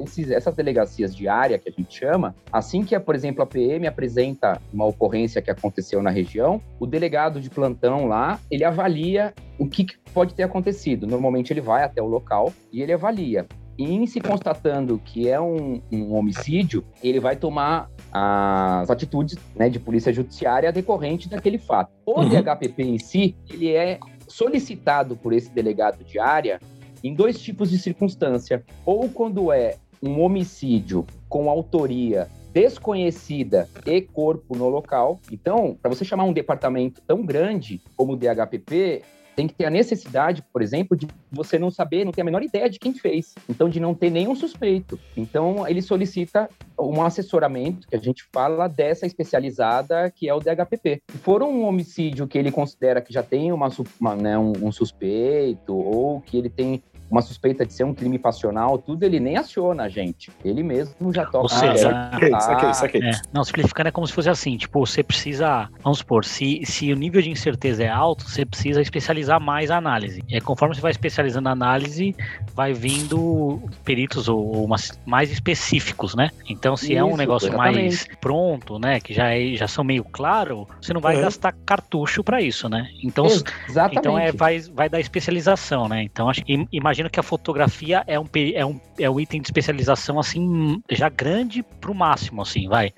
[0.00, 3.86] esses, essas delegacias de área que a gente chama, assim que, por exemplo, a PM
[3.86, 9.66] apresenta uma ocorrência que aconteceu na região, o delegado de plantão lá, ele avalia o
[9.66, 11.06] que pode ter acontecido.
[11.06, 13.46] Normalmente ele vai até o local e ele avalia.
[13.78, 19.68] E em se constatando que é um, um homicídio, ele vai tomar as atitudes né,
[19.68, 21.90] de polícia judiciária decorrente daquele fato.
[22.06, 22.28] O uhum.
[22.28, 26.60] DHPP em si, ele é solicitado por esse delegado de área
[27.04, 28.64] em dois tipos de circunstância.
[28.84, 35.20] Ou quando é um homicídio com autoria desconhecida e corpo no local.
[35.30, 39.02] Então, para você chamar um departamento tão grande como o DHPP,
[39.36, 42.42] tem que ter a necessidade, por exemplo, de você não saber, não ter a menor
[42.42, 43.34] ideia de quem fez.
[43.48, 44.98] Então, de não ter nenhum suspeito.
[45.14, 46.48] Então, ele solicita
[46.80, 51.02] um assessoramento, que a gente fala dessa especializada, que é o DHPP.
[51.10, 53.68] Se for um homicídio que ele considera que já tem uma,
[54.00, 58.18] uma né, um, um suspeito, ou que ele tem uma suspeita de ser um crime
[58.18, 60.30] passional, tudo, ele nem aciona a gente.
[60.44, 61.38] Ele mesmo já toca.
[61.38, 62.98] Ou seja, ah, isso aqui.
[62.98, 66.92] É, não, simplificando é como se fosse assim, tipo, você precisa, vamos supor, se, se
[66.92, 70.22] o nível de incerteza é alto, você precisa especializar mais a análise.
[70.28, 72.14] E aí, conforme você vai especializando a análise,
[72.54, 74.68] vai vindo peritos ou, ou
[75.06, 76.30] mais específicos, né?
[76.48, 77.80] Então, se isso, é um negócio exatamente.
[77.80, 81.20] mais pronto, né, que já, é, já são meio claro, você não vai é.
[81.20, 82.88] gastar cartucho para isso, né?
[83.02, 83.98] Então, exatamente.
[83.98, 86.02] então é, vai, vai dar especialização, né?
[86.02, 89.42] Então, acho que imagina imagino que a fotografia é um, é um, é um item
[89.42, 92.92] de especialização, assim, já grande pro máximo, assim, vai.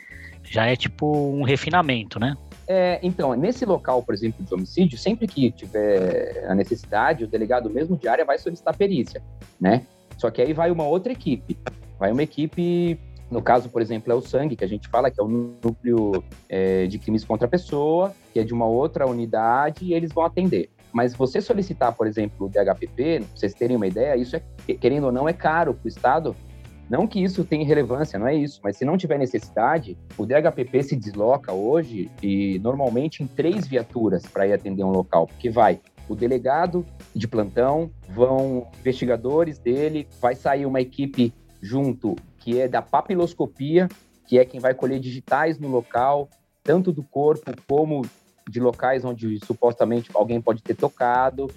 [0.44, 2.36] Já é tipo um refinamento, né?
[2.68, 7.68] É, então, nesse local, por exemplo, de homicídio, sempre que tiver a necessidade, o delegado
[7.68, 9.20] mesmo de área vai solicitar perícia,
[9.60, 9.84] né?
[10.16, 11.58] Só que aí vai uma outra equipe.
[11.98, 15.20] Vai uma equipe, no caso, por exemplo, é o sangue, que a gente fala que
[15.20, 19.86] é o núcleo é, de crimes contra a pessoa, que é de uma outra unidade,
[19.86, 20.70] e eles vão atender.
[20.92, 24.42] Mas você solicitar, por exemplo, o DHPP, pra vocês terem uma ideia, isso é,
[24.74, 26.34] querendo ou não, é caro para o Estado.
[26.88, 30.82] Não que isso tenha relevância, não é isso, mas se não tiver necessidade, o DHPP
[30.82, 35.78] se desloca hoje e normalmente em três viaturas para ir atender um local, porque vai
[36.08, 42.80] o delegado de plantão, vão investigadores dele, vai sair uma equipe junto que é da
[42.80, 43.88] papiloscopia,
[44.26, 46.30] que é quem vai colher digitais no local,
[46.62, 48.02] tanto do corpo como
[48.48, 51.50] de locais onde supostamente alguém pode ter tocado.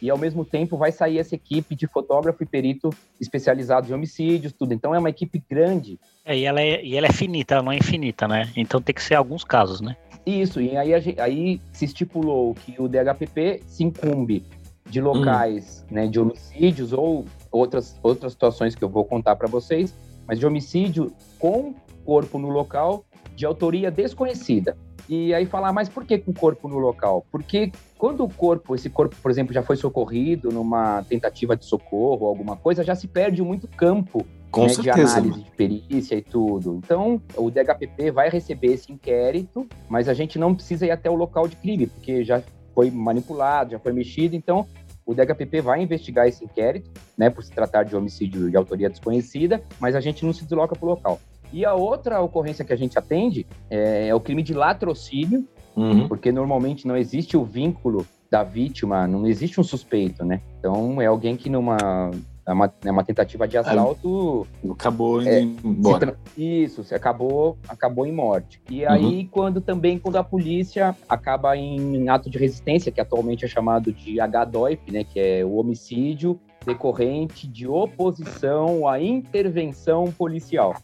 [0.00, 4.52] E ao mesmo tempo vai sair essa equipe de fotógrafo e perito especializados em homicídios,
[4.52, 4.74] tudo.
[4.74, 5.98] Então é uma equipe grande.
[6.24, 8.50] É, e ela é, e ela é finita, ela não é infinita, né?
[8.54, 9.96] Então tem que ser alguns casos, né?
[10.26, 14.44] Isso, e aí, aí se estipulou que o DHPP se incumbe
[14.88, 15.94] de locais hum.
[15.94, 19.94] né, de homicídios ou outras, outras situações que eu vou contar para vocês,
[20.26, 23.04] mas de homicídio com corpo no local
[23.34, 24.76] de autoria desconhecida.
[25.08, 27.24] E aí falar, mas por que com corpo no local?
[27.30, 32.26] Porque quando o corpo, esse corpo, por exemplo, já foi socorrido numa tentativa de socorro,
[32.26, 36.80] alguma coisa, já se perde muito campo né, de análise de perícia e tudo.
[36.82, 41.14] Então, o DHPP vai receber esse inquérito, mas a gente não precisa ir até o
[41.14, 42.42] local de crime, porque já
[42.74, 44.34] foi manipulado, já foi mexido.
[44.34, 44.66] Então,
[45.04, 49.62] o DHPP vai investigar esse inquérito, né, por se tratar de homicídio de autoria desconhecida,
[49.78, 51.20] mas a gente não se desloca para o local.
[51.52, 56.08] E a outra ocorrência que a gente atende é, é o crime de latrocínio, uhum.
[56.08, 60.40] porque normalmente não existe o vínculo da vítima, não existe um suspeito, né?
[60.58, 62.10] Então é alguém que numa
[62.46, 64.46] é uma, é uma tentativa de assalto.
[64.70, 66.16] Acabou é, embora.
[66.38, 68.62] Isso, acabou, acabou em morte.
[68.70, 69.28] E aí, uhum.
[69.28, 74.18] quando também, quando a polícia acaba em ato de resistência, que atualmente é chamado de
[74.20, 75.02] HDOIP, né?
[75.02, 80.76] Que é o homicídio decorrente de oposição à intervenção policial.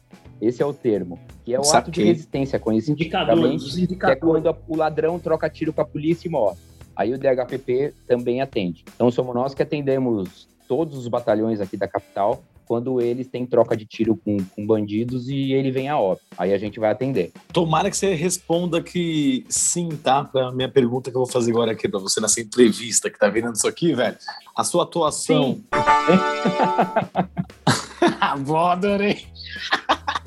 [0.42, 1.20] Esse é o termo.
[1.44, 1.78] Que é o Saquei.
[1.78, 5.85] ato de resistência, conhecido indicadamente, que é quando a, o ladrão troca tiro com a
[5.85, 6.59] polícia e morre.
[6.96, 8.85] Aí o DHPP também atende.
[8.92, 13.77] Então somos nós que atendemos todos os batalhões aqui da capital quando eles têm troca
[13.77, 16.27] de tiro com, com, bandidos e ele vem a óbito.
[16.37, 17.33] Aí a gente vai atender.
[17.53, 20.25] Tomara que você responda que sim, tá?
[20.25, 23.29] Pra minha pergunta que eu vou fazer agora aqui pra você nessa entrevista que tá
[23.29, 24.16] vendo isso aqui, velho.
[24.57, 25.55] A sua atuação.
[25.55, 25.64] Sim.
[28.44, 29.27] Boa, adorei.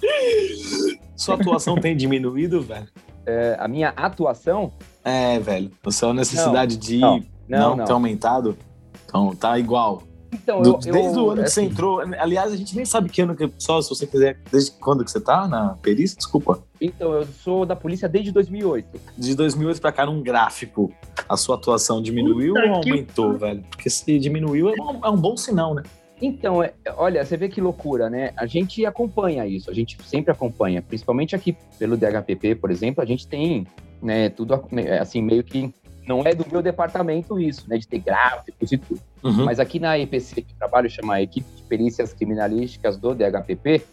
[1.16, 2.88] Sua atuação tem diminuído, velho?
[3.26, 4.72] É, a minha atuação?
[5.04, 5.72] É, velho.
[5.84, 8.58] A sua necessidade não, de não, não, não, ter aumentado?
[9.06, 10.04] Então, tá igual.
[10.36, 12.00] Então, Do, eu, desde eu, o ano que assim, você entrou.
[12.20, 13.50] Aliás, a gente nem sabe que ano que.
[13.58, 14.38] Só se você quiser.
[14.52, 16.18] Desde quando que você tá na perícia?
[16.18, 16.64] Desculpa.
[16.80, 19.00] Então, eu sou da polícia desde 2008.
[19.18, 20.94] De 2008 pra cá, num gráfico,
[21.28, 23.40] a sua atuação diminuiu Puta ou aumentou, que...
[23.40, 23.64] velho?
[23.70, 25.84] Porque se diminuiu, é um, é um bom sinal, né?
[26.22, 28.32] Então, é, olha, você vê que loucura, né?
[28.38, 33.06] A gente acompanha isso, a gente sempre acompanha, principalmente aqui pelo DHPP, por exemplo, a
[33.06, 33.68] gente tem,
[34.02, 35.74] né, tudo né, assim, meio que
[36.08, 39.02] não é do meu departamento isso, né, de ter gráficos e tudo.
[39.24, 39.46] Uhum.
[39.46, 43.84] Mas aqui na EPC, que trabalho chama Equipe de Perícias Criminalísticas do DHPP,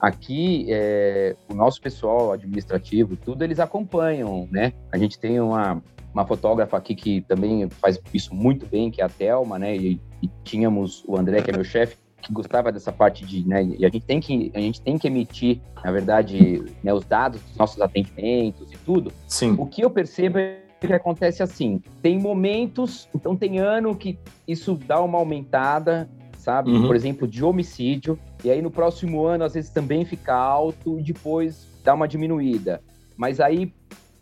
[0.00, 4.72] aqui é, o nosso pessoal administrativo, tudo eles acompanham, né?
[4.90, 9.04] A gente tem uma, uma fotógrafa aqui que também faz isso muito bem, que é
[9.04, 9.76] a Thelma, né?
[9.76, 13.64] E, e tínhamos o André, que é meu chefe, que gostava dessa parte de, né,
[13.78, 17.40] e a gente tem que a gente tem que emitir, na verdade, né, os dados
[17.42, 19.12] dos nossos atendimentos e tudo.
[19.26, 19.54] Sim.
[19.58, 24.74] O que eu percebo é que acontece assim, tem momentos, então tem ano que isso
[24.74, 26.70] dá uma aumentada, sabe?
[26.70, 26.86] Uhum.
[26.86, 31.02] Por exemplo, de homicídio, e aí no próximo ano às vezes também fica alto e
[31.02, 32.80] depois dá uma diminuída.
[33.16, 33.72] Mas aí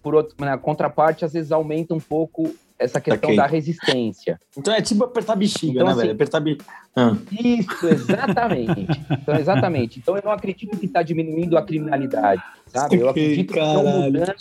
[0.03, 3.37] por outro, na contraparte, às vezes aumenta um pouco essa questão okay.
[3.37, 4.41] da resistência.
[4.57, 6.13] Então é tipo apertar bexiga, então, né, assim, velho?
[6.13, 6.59] Apertar be...
[6.95, 7.17] Ah.
[7.33, 9.01] Isso, exatamente.
[9.11, 9.99] então, exatamente.
[9.99, 12.97] Então eu não acredito que está diminuindo a criminalidade, sabe?
[12.97, 14.35] Eu acredito que estão mudando.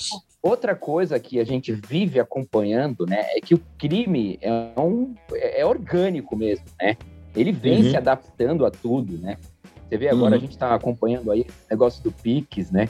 [0.48, 5.66] Outra coisa que a gente vive acompanhando, né, é que o crime é, um, é
[5.66, 6.96] orgânico mesmo, né?
[7.36, 7.90] Ele vem uhum.
[7.92, 9.38] se adaptando a tudo, né?
[9.90, 10.38] Você vê agora uhum.
[10.38, 12.88] a gente está acompanhando aí o negócio do Pix, né?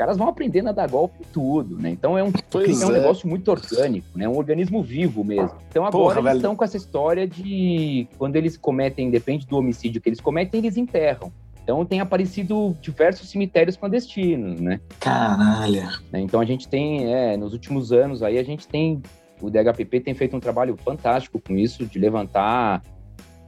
[0.00, 1.90] caras vão aprendendo a dar golpe em tudo, né?
[1.90, 4.26] Então é um, é um negócio muito orgânico, né?
[4.26, 5.58] Um organismo vivo mesmo.
[5.68, 10.00] Então agora Porra, eles estão com essa história de quando eles cometem, depende do homicídio
[10.00, 11.30] que eles cometem, eles enterram.
[11.70, 14.80] Então tem aparecido diversos cemitérios clandestinos, né?
[14.98, 15.88] Caralho.
[16.10, 16.20] Né?
[16.20, 19.00] Então a gente tem, é, nos últimos anos aí a gente tem,
[19.40, 22.82] o DHPP tem feito um trabalho fantástico com isso, de levantar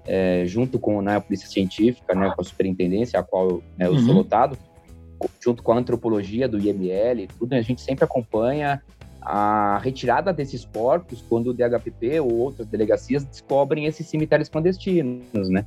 [0.07, 3.93] é, junto com né, a polícia científica, né, com a superintendência, a qual né, eu
[3.95, 4.07] uhum.
[4.07, 4.57] sou lotado,
[5.41, 8.81] junto com a antropologia do IML, tudo, a gente sempre acompanha
[9.21, 15.67] a retirada desses corpos quando o DHPP ou outras delegacias descobrem esses cemitérios clandestinos, né?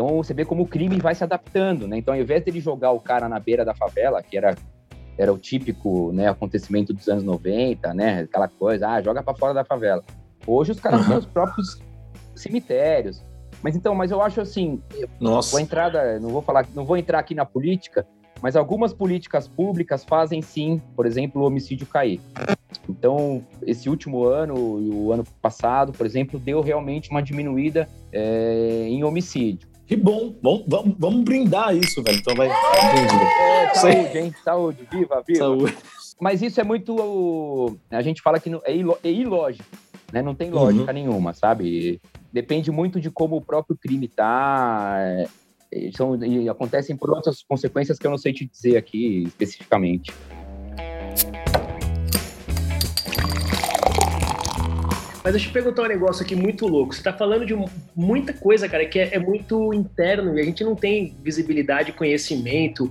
[0.00, 1.98] Então você vê como o crime vai se adaptando, né?
[1.98, 4.56] Então ao invés dele jogar o cara na beira da favela, que era
[5.18, 9.52] era o típico, né, acontecimento dos anos 90, né, aquela coisa, ah, joga para fora
[9.52, 10.02] da favela.
[10.46, 11.08] Hoje os caras uhum.
[11.08, 11.78] têm os próprios
[12.34, 13.22] cemitérios.
[13.62, 14.80] Mas então, mas eu acho assim,
[15.20, 15.50] Nossa.
[15.50, 18.06] vou entrada, não vou falar, não vou entrar aqui na política,
[18.40, 22.18] mas algumas políticas públicas fazem sim, por exemplo, o homicídio cair.
[22.88, 28.86] Então, esse último ano e o ano passado, por exemplo, deu realmente uma diminuída é,
[28.88, 29.69] em homicídio.
[29.90, 32.16] Que bom, bom vamos, vamos brindar isso, velho.
[32.16, 32.46] Então vai.
[32.48, 34.34] É, saúde, hein?
[34.44, 35.40] Saúde, viva, viva.
[35.40, 35.76] Saúde.
[36.20, 37.76] Mas isso é muito.
[37.90, 39.68] A gente fala que é, é ilógico,
[40.12, 40.22] né?
[40.22, 40.92] Não tem lógica uhum.
[40.92, 42.00] nenhuma, sabe?
[42.32, 45.26] Depende muito de como o próprio crime tá,
[45.72, 50.12] e, são, e acontecem por outras consequências que eu não sei te dizer aqui especificamente.
[55.22, 56.94] Mas deixa eu perguntar um negócio aqui muito louco.
[56.94, 57.54] Você tá falando de
[57.94, 62.90] muita coisa, cara, que é, é muito interno e a gente não tem visibilidade, conhecimento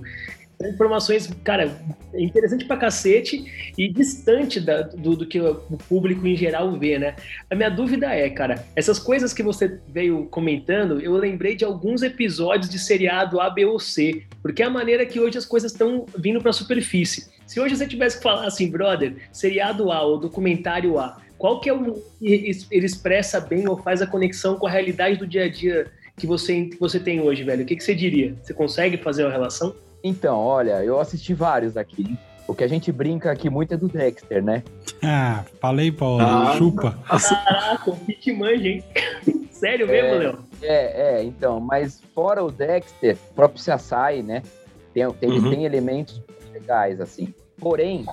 [0.68, 1.74] informações, cara,
[2.14, 5.54] interessante pra cacete e distante da, do, do, que o
[5.88, 7.16] público em geral vê, né?
[7.48, 12.02] A minha dúvida é, cara, essas coisas que você veio comentando, eu lembrei de alguns
[12.02, 15.72] episódios de seriado A, B ou C, porque é a maneira que hoje as coisas
[15.72, 17.28] estão vindo pra superfície.
[17.46, 21.70] Se hoje você tivesse que falar assim, brother, seriado A ou documentário A, qual que
[21.70, 25.48] é o ele expressa bem ou faz a conexão com a realidade do dia a
[25.48, 25.86] dia
[26.18, 27.62] que você, que você tem hoje, velho?
[27.62, 28.36] O que, que você diria?
[28.42, 29.74] Você consegue fazer uma relação?
[30.02, 32.18] Então, olha, eu assisti vários aqui.
[32.46, 34.64] O que a gente brinca aqui muito é do Dexter, né?
[35.02, 36.98] Ah, falei, Paulo, ah, chupa.
[37.06, 38.84] Caraca, o Pit manja, hein?
[39.50, 40.38] Sério mesmo, é, Léo?
[40.62, 44.42] É, é, então, mas fora o Dexter, o próprio Sassai, né?
[44.92, 45.50] Tem, tem, uhum.
[45.50, 46.20] tem elementos
[46.52, 47.32] legais, assim.
[47.58, 48.04] Porém,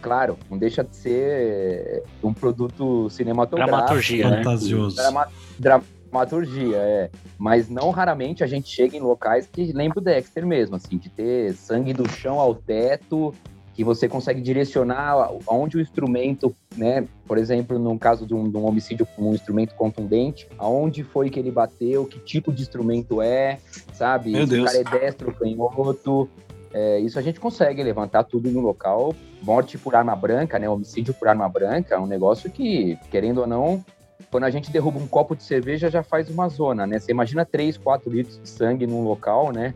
[0.00, 3.76] claro, não deixa de ser um produto cinematográfico.
[3.76, 4.36] Dramaturgia, né?
[4.36, 4.96] Fantasioso.
[4.96, 5.26] Drama,
[5.58, 7.10] dra, dramaturgia, é.
[7.38, 11.08] Mas não raramente a gente chega em locais que lembra o Dexter mesmo, assim, de
[11.08, 13.32] ter sangue do chão ao teto,
[13.72, 17.06] que você consegue direcionar aonde o instrumento, né?
[17.26, 21.30] Por exemplo, no caso de um, de um homicídio com um instrumento contundente, aonde foi
[21.30, 23.58] que ele bateu, que tipo de instrumento é,
[23.94, 24.32] sabe?
[24.32, 24.62] Meu Se Deus.
[24.62, 26.28] o cara é destro canhoto.
[26.72, 29.14] É, isso a gente consegue levantar tudo no local.
[29.42, 30.68] Morte por arma branca, né?
[30.68, 33.82] Homicídio por arma branca é um negócio que, querendo ou não,
[34.30, 36.98] quando a gente derruba um copo de cerveja, já faz uma zona, né?
[36.98, 39.74] Você imagina 3, 4 litros de sangue num local, né?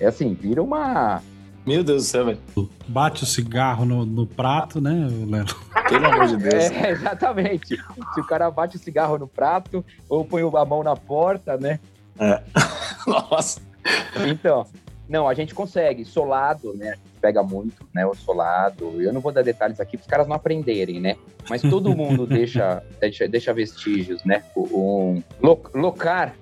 [0.00, 1.22] É assim, vira uma.
[1.66, 2.38] Meu Deus do céu, velho.
[2.86, 5.46] Bate o cigarro no, no prato, né, Léo?
[5.88, 6.70] Pelo amor de Deus.
[6.72, 7.76] É, exatamente.
[8.14, 11.78] Se o cara bate o cigarro no prato ou põe a mão na porta, né?
[12.18, 12.42] É.
[13.06, 13.60] Nossa.
[14.26, 14.66] Então,
[15.08, 16.04] não, a gente consegue.
[16.04, 16.96] Solado, né?
[17.20, 18.06] Pega muito, né?
[18.06, 19.00] O solado.
[19.00, 21.16] Eu não vou dar detalhes aqui para os caras não aprenderem, né?
[21.48, 24.42] Mas todo mundo deixa, deixa, deixa vestígios, né?
[24.56, 25.22] Um,
[25.74, 26.34] Locar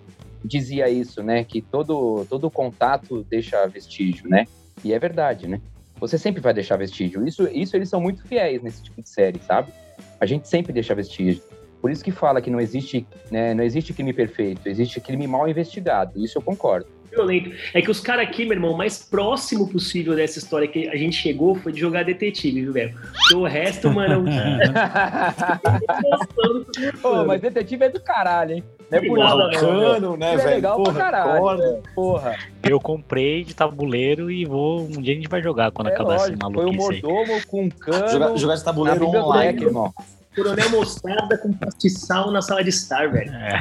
[0.45, 1.45] dizia isso, né?
[1.45, 4.47] Que todo, todo contato deixa vestígio, né?
[4.85, 5.61] E é verdade, né?
[5.99, 7.27] Você sempre vai deixar vestígio.
[7.27, 9.73] Isso, isso eles são muito fiéis nesse tipo de série, sabe?
[10.21, 11.43] A gente sempre deixa vestígio.
[11.81, 15.49] Por isso que fala que não existe, né, não existe crime perfeito, existe crime mal
[15.49, 16.23] investigado.
[16.23, 17.51] Isso eu concordo violento.
[17.75, 20.97] É que os caras aqui, meu irmão, o mais próximo possível dessa história que a
[20.97, 22.95] gente chegou foi de jogar detetive, viu, velho?
[23.35, 24.25] o resto, mano.
[27.03, 28.65] Pô, mas detetive é do caralho, hein?
[28.91, 30.17] Não é por nada, não.
[30.17, 30.49] né, é velho?
[30.49, 31.83] É legal porra, pra caralho.
[31.95, 32.37] Porra.
[32.63, 34.83] Eu comprei de tabuleiro e vou.
[34.83, 36.63] Um dia a gente vai jogar quando é acabar esse maluco.
[36.63, 38.09] Foi o mordomo com um cano.
[38.09, 39.93] Jogar, jogar de tabuleiro online, irmão.
[40.37, 43.33] Coronel Mostarda com pastiçal na sala de estar, velho.
[43.33, 43.61] É.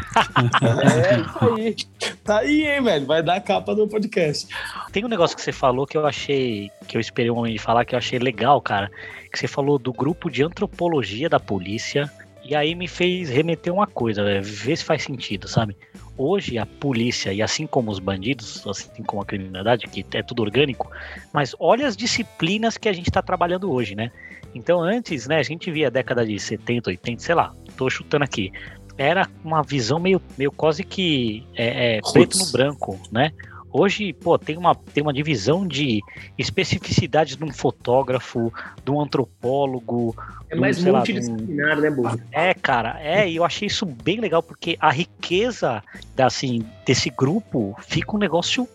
[1.08, 1.76] é, isso aí.
[2.24, 3.06] Tá aí, hein, velho?
[3.06, 4.54] Vai dar a capa do podcast.
[4.92, 7.60] Tem um negócio que você falou que eu achei, que eu esperei um momento de
[7.60, 8.92] falar, que eu achei legal, cara.
[9.32, 12.12] Que você falou do grupo de antropologia da polícia.
[12.44, 15.76] E aí me fez remeter uma coisa, véio, ver se faz sentido, sabe?
[16.16, 20.44] Hoje a polícia, e assim como os bandidos, assim como a criminalidade, que é tudo
[20.44, 20.92] orgânico,
[21.34, 24.12] mas olha as disciplinas que a gente está trabalhando hoje, né?
[24.56, 28.24] Então antes, né, a gente via a década de 70, 80, sei lá, tô chutando
[28.24, 28.52] aqui.
[28.98, 33.34] Era uma visão meio, meio quase que é, é, preto no branco, né?
[33.78, 36.02] Hoje, pô, tem uma, tem uma divisão de
[36.38, 38.54] especificidades de um fotógrafo,
[38.86, 40.16] de um antropólogo.
[40.50, 41.82] É mais um, multidisciplinar, um...
[41.82, 42.22] né, Bobo?
[42.32, 45.84] É, cara, é, e eu achei isso bem legal, porque a riqueza
[46.18, 48.66] assim, desse grupo fica um negócio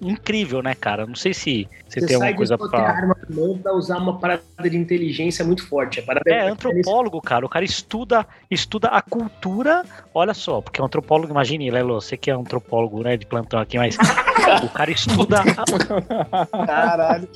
[0.00, 1.06] incrível, né, cara?
[1.06, 2.80] Não sei se você, você tem alguma coisa pra.
[2.80, 6.04] arma mão pra usar uma parada de inteligência muito forte.
[6.26, 7.44] É, é antropólogo, cara.
[7.46, 9.84] O cara estuda, estuda a cultura.
[10.14, 13.78] Olha só, porque o antropólogo, imagine, Lelo, você que é antropólogo, né, de plantão aqui,
[13.78, 13.96] mas
[14.64, 15.40] o cara estuda.
[15.40, 16.66] A...
[16.66, 17.28] Caralho.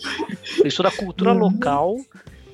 [0.59, 1.97] Ele estuda a cultura local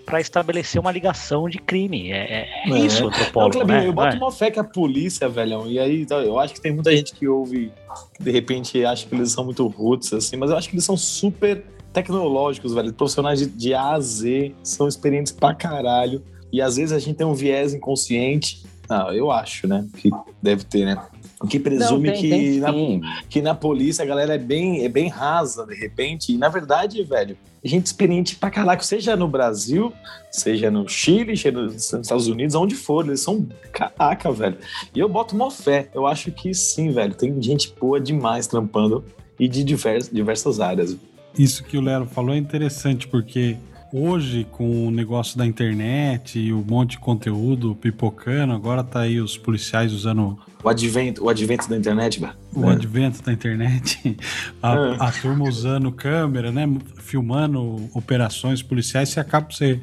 [0.07, 2.13] para estabelecer uma ligação de crime.
[2.13, 2.79] É, é, é.
[2.79, 3.59] isso, antropólogo.
[3.59, 3.87] Não, né?
[3.87, 4.19] Eu boto é.
[4.19, 7.13] uma fé que a polícia, velhão, e aí então, eu acho que tem muita gente
[7.13, 7.73] que ouve,
[8.15, 10.85] que de repente acha que eles são muito roots, assim, mas eu acho que eles
[10.85, 12.93] são super tecnológicos, velho.
[12.93, 16.23] Profissionais de, de A a Z, são experientes pra caralho.
[16.53, 18.65] E às vezes a gente tem um viés inconsciente.
[18.89, 19.85] Não, eu acho, né?
[19.97, 20.97] Que deve ter, né?
[21.41, 24.85] O que presume Não, tem, que, tem, na, que na polícia a galera é bem,
[24.85, 26.33] é bem rasa, de repente.
[26.33, 29.93] E na verdade, velho, gente experiente pra caraca, seja no Brasil,
[30.31, 34.57] seja no Chile, seja nos Estados Unidos, onde for, eles são caraca, velho.
[34.95, 37.15] E eu boto uma fé, eu acho que sim, velho.
[37.15, 39.05] Tem gente boa demais trampando
[39.39, 40.97] e de diversas, diversas áreas.
[41.39, 43.57] Isso que o Lero falou é interessante, porque
[43.93, 49.21] hoje, com o negócio da internet e o monte de conteúdo pipocando, agora tá aí
[49.21, 50.39] os policiais usando.
[50.67, 52.33] O advento, o advento da internet, velho.
[52.53, 52.73] O é.
[52.73, 54.17] advento da internet.
[54.61, 54.97] A, é.
[54.99, 56.69] a, turma usando câmera, né?
[56.97, 59.81] Filmando operações policiais, você acaba você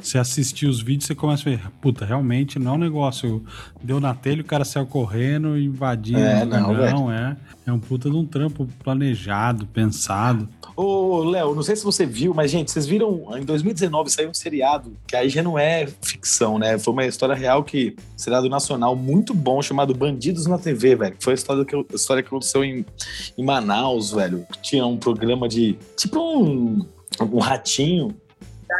[0.00, 3.44] você assistir os vídeos, você começa a ver, puta, realmente não é um negócio.
[3.82, 6.20] Deu na telha, o cara saiu correndo, invadindo.
[6.20, 7.36] É, não, não é.
[7.66, 10.48] É um puta de um trampo planejado, pensado.
[10.76, 14.34] Ô, Léo, não sei se você viu, mas, gente, vocês viram, em 2019 saiu um
[14.34, 16.78] seriado, que aí já não é ficção, né?
[16.78, 21.16] Foi uma história real que, seriado nacional muito bom, chamado Bandidos na TV, velho.
[21.18, 22.86] Foi a história que, a história que aconteceu em,
[23.36, 24.46] em Manaus, velho.
[24.62, 26.86] Tinha um programa de, tipo um,
[27.20, 28.14] um ratinho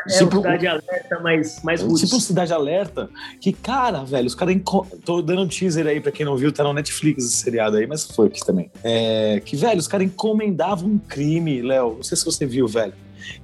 [0.08, 2.00] é tipo, Cidade Alerta mais, mais roots.
[2.00, 3.10] Tipo Cidade Alerta,
[3.40, 4.56] que, cara, velho, os caras.
[5.04, 7.86] Tô dando um teaser aí pra quem não viu, tá no Netflix esse seriado aí,
[7.86, 8.70] mas foi aqui também.
[8.82, 11.96] É, que, velho, os caras encomendavam um crime, Léo.
[11.96, 12.94] Não sei se você viu, velho.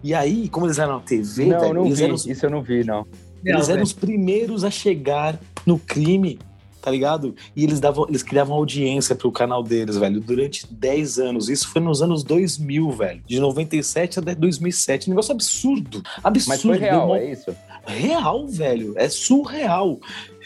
[0.02, 2.04] E aí, como eles eram na TV, não, velho, não vi.
[2.04, 2.14] eram.
[2.14, 3.06] Isso eu não vi, não.
[3.44, 6.38] Eles não, eram os primeiros a chegar no crime
[6.84, 7.34] tá ligado?
[7.56, 11.48] E eles davam, eles criavam audiência pro canal deles, velho, durante 10 anos.
[11.48, 13.22] Isso foi nos anos 2000, velho.
[13.26, 15.08] De 97 até 2007.
[15.08, 16.02] Um negócio absurdo.
[16.22, 16.48] Absurdo.
[16.50, 17.18] Mas foi real, uma...
[17.18, 17.56] é isso?
[17.86, 18.92] Real, velho.
[18.98, 19.98] É surreal.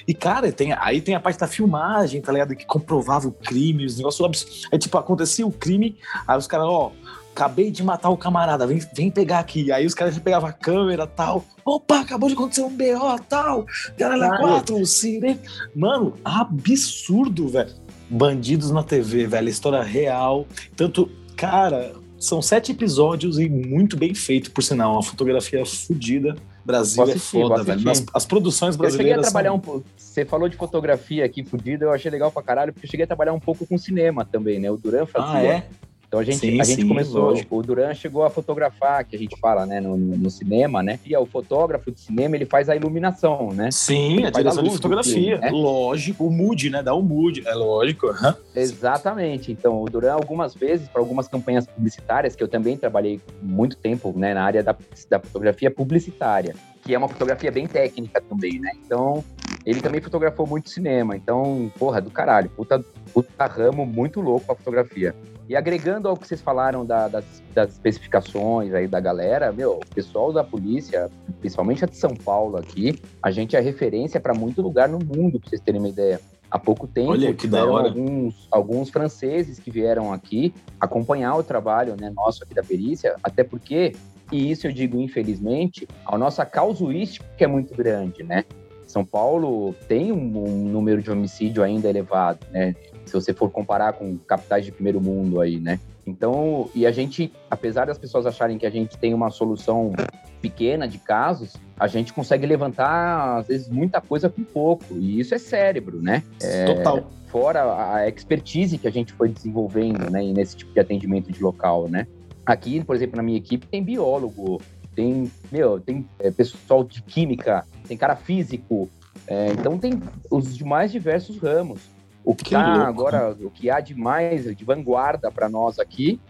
[0.06, 2.54] E, cara, tem, aí tem a parte da filmagem, tá ligado?
[2.54, 4.68] Que comprovava o crime, os negócios absurdos.
[4.70, 6.92] Aí, tipo, acontecia o crime, aí os caras, ó,
[7.38, 9.70] acabei de matar o camarada, vem, vem pegar aqui.
[9.70, 11.44] Aí os caras já pegavam a câmera tal.
[11.64, 13.64] Opa, acabou de acontecer um BO tal.
[13.96, 15.38] Galera, ah, quatro, sirene.
[15.74, 17.70] Mano, absurdo, velho.
[18.10, 19.48] Bandidos na TV, velho.
[19.48, 20.48] História real.
[20.74, 24.94] Tanto, cara, são sete episódios e muito bem feito, por sinal.
[24.94, 26.34] Uma fotografia fodida.
[26.64, 27.88] Brasil é assistir, é foda, velho.
[27.88, 29.18] As, as, produções brasileiras.
[29.18, 29.56] Eu cheguei a trabalhar são...
[29.56, 29.84] um pouco.
[29.96, 33.06] Você falou de fotografia aqui fodida, eu achei legal pra caralho, porque eu cheguei a
[33.06, 34.70] trabalhar um pouco com cinema também, né?
[34.70, 35.38] O Duran fazia.
[35.38, 35.68] Ah, é?
[36.08, 37.58] Então a gente, sim, a gente sim, começou, lógico.
[37.58, 40.98] o Duran chegou a fotografar, que a gente fala, né, no, no, cinema, né?
[41.04, 43.70] E é o fotógrafo de cinema, ele faz a iluminação, né?
[43.70, 45.50] Sim, ele a direção de fotografia, filme, né?
[45.50, 46.82] lógico, o mood, né?
[46.82, 48.06] Dá o um mood, é lógico.
[48.06, 48.34] Uhum.
[48.56, 49.52] Exatamente.
[49.52, 54.14] Então, o Duran, algumas vezes, para algumas campanhas publicitárias, que eu também trabalhei muito tempo,
[54.16, 54.74] né, na área da,
[55.10, 58.70] da fotografia publicitária, que é uma fotografia bem técnica também, né?
[58.82, 59.22] Então,
[59.66, 61.14] ele também fotografou muito cinema.
[61.14, 62.82] Então, porra, do caralho, puta,
[63.12, 65.14] puta ramo muito louco a fotografia.
[65.48, 67.24] E agregando ao que vocês falaram da, das,
[67.54, 72.58] das, especificações aí da galera, meu, o pessoal da polícia, principalmente a de São Paulo
[72.58, 76.20] aqui, a gente é referência para muito lugar no mundo, para vocês terem uma ideia.
[76.50, 82.10] Há pouco tempo, Olha, tiveram alguns, alguns franceses que vieram aqui acompanhar o trabalho né,
[82.10, 83.94] nosso aqui da perícia, até porque,
[84.32, 88.44] e isso eu digo infelizmente, a nossa causuística é muito grande, né?
[88.86, 92.74] São Paulo tem um, um número de homicídio ainda elevado, né?
[93.08, 95.80] Se você for comparar com capitais de primeiro mundo aí, né?
[96.06, 99.92] Então, e a gente, apesar das pessoas acharem que a gente tem uma solução
[100.40, 104.84] pequena de casos, a gente consegue levantar, às vezes, muita coisa com pouco.
[104.96, 106.22] E isso é cérebro, né?
[106.42, 107.10] É, Total.
[107.26, 110.22] Fora a expertise que a gente foi desenvolvendo, né?
[110.32, 112.06] Nesse tipo de atendimento de local, né?
[112.46, 114.62] Aqui, por exemplo, na minha equipe, tem biólogo,
[114.94, 118.88] tem, meu, tem é, pessoal de química, tem cara físico,
[119.26, 120.00] é, então tem
[120.30, 121.80] os mais diversos ramos.
[122.24, 126.20] O que, está agora, o que há de mais de vanguarda para nós aqui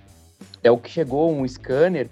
[0.62, 2.08] é o que chegou um scanner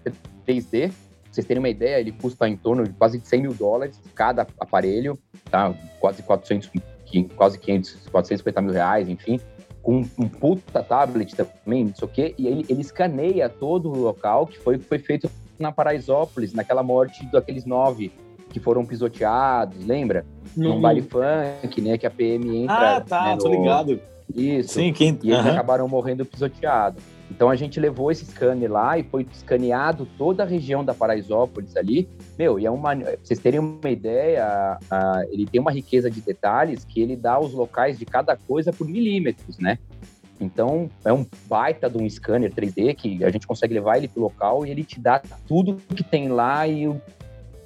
[0.47, 0.91] 3D.
[0.91, 4.47] Pra vocês terem uma ideia, ele custa em torno de quase 100 mil dólares cada
[4.59, 5.19] aparelho,
[5.51, 5.75] tá?
[6.01, 6.71] Quase 400,
[7.37, 9.39] quase 500, 450 mil reais, enfim.
[9.83, 12.35] Com um puta tablet também, não sei o quê.
[12.39, 17.25] E ele, ele escaneia todo o local que foi, foi feito na Paraisópolis, naquela morte
[17.31, 18.11] daqueles nove
[18.51, 20.25] que foram pisoteados, lembra?
[20.57, 20.65] Uhum.
[20.65, 21.99] Num baile funk, né?
[21.99, 22.97] Que a PM entra.
[22.97, 24.01] Ah, tá, né, tô ligado.
[24.35, 24.75] Isso.
[24.75, 25.19] Sim, quem...
[25.23, 25.53] E eles uhum.
[25.53, 27.03] acabaram morrendo pisoteados.
[27.31, 31.77] Então a gente levou esse scanner lá e foi escaneado toda a região da Paraisópolis
[31.77, 32.09] ali.
[32.39, 32.95] Meu, e é uma.
[32.95, 34.79] Pra vocês terem uma ideia,
[35.31, 38.87] ele tem uma riqueza de detalhes que ele dá os locais de cada coisa por
[38.87, 39.79] milímetros, né?
[40.41, 44.23] Então, é um baita de um scanner 3D que a gente consegue levar ele pro
[44.23, 47.01] local e ele te dá tudo que tem lá e o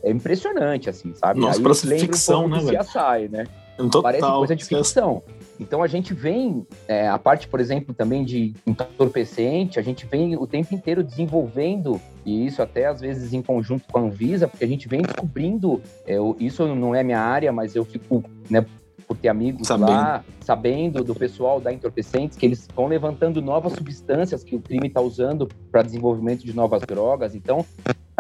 [0.03, 1.41] é impressionante, assim, sabe?
[1.41, 2.79] Nossa, Aí parece ficção, um né, velho?
[2.79, 3.45] CSI, né?
[3.77, 5.23] Total, parece coisa de ficção.
[5.59, 10.35] Então a gente vem, é, a parte, por exemplo, também de entorpecente, a gente vem
[10.37, 14.65] o tempo inteiro desenvolvendo, e isso até às vezes em conjunto com a Anvisa, porque
[14.65, 18.65] a gente vem descobrindo, é, isso não é minha área, mas eu fico, né,
[19.07, 19.91] por ter amigos sabendo.
[19.91, 24.87] lá, sabendo do pessoal da entorpecentes, que eles vão levantando novas substâncias que o crime
[24.87, 27.35] está usando para desenvolvimento de novas drogas.
[27.35, 27.67] Então,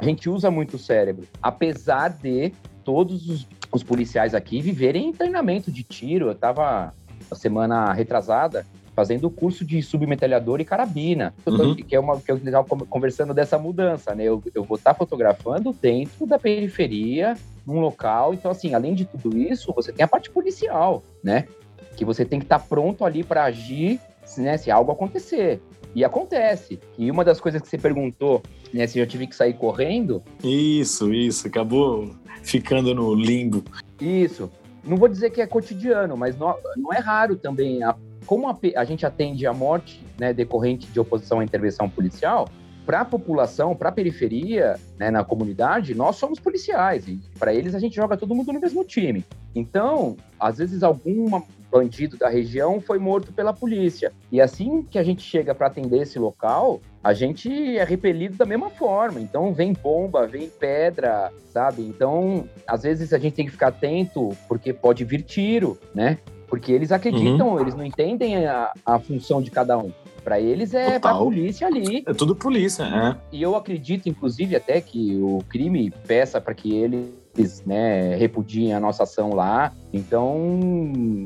[0.01, 5.13] a gente usa muito o cérebro, apesar de todos os, os policiais aqui viverem em
[5.13, 6.29] treinamento de tiro.
[6.29, 6.95] Eu estava
[7.31, 11.75] a semana retrasada fazendo o curso de submetralhador e carabina, uhum.
[11.75, 14.25] que é uma que eu estava conversando dessa mudança, né?
[14.25, 17.37] Eu, eu vou estar tá fotografando dentro da periferia,
[17.67, 18.33] num local.
[18.33, 21.47] Então, assim, além de tudo isso, você tem a parte policial, né?
[21.95, 24.01] Que você tem que estar tá pronto ali para agir,
[24.39, 24.57] né?
[24.57, 25.61] Se algo acontecer.
[25.95, 26.79] E acontece.
[26.97, 30.23] E uma das coisas que você perguntou, né, se eu tive que sair correndo.
[30.43, 31.47] Isso, isso.
[31.47, 32.11] Acabou
[32.43, 33.65] ficando no limbo.
[34.01, 34.51] Isso.
[34.85, 37.83] Não vou dizer que é cotidiano, mas não, não é raro também.
[37.83, 42.49] A, como a, a, gente atende a morte né, decorrente de oposição à intervenção policial,
[42.87, 47.05] para a população, para a periferia, né, na comunidade, nós somos policiais.
[47.39, 49.25] Para eles, a gente joga todo mundo no mesmo time.
[49.55, 51.41] Então, às vezes, algum
[51.71, 54.13] bandido da região foi morto pela polícia.
[54.31, 58.45] E assim que a gente chega para atender esse local, a gente é repelido da
[58.45, 59.21] mesma forma.
[59.21, 61.83] Então, vem bomba, vem pedra, sabe?
[61.83, 66.19] Então, às vezes, a gente tem que ficar atento, porque pode vir tiro, né?
[66.49, 67.61] Porque eles acreditam, uhum.
[67.61, 69.93] eles não entendem a, a função de cada um.
[70.25, 72.03] Para eles é para polícia ali.
[72.07, 73.17] É tudo polícia, né?
[73.33, 77.20] E eu acredito, inclusive, até que o crime peça para que eles
[77.65, 79.73] né, repudiem a nossa ação lá.
[79.93, 80.39] Então,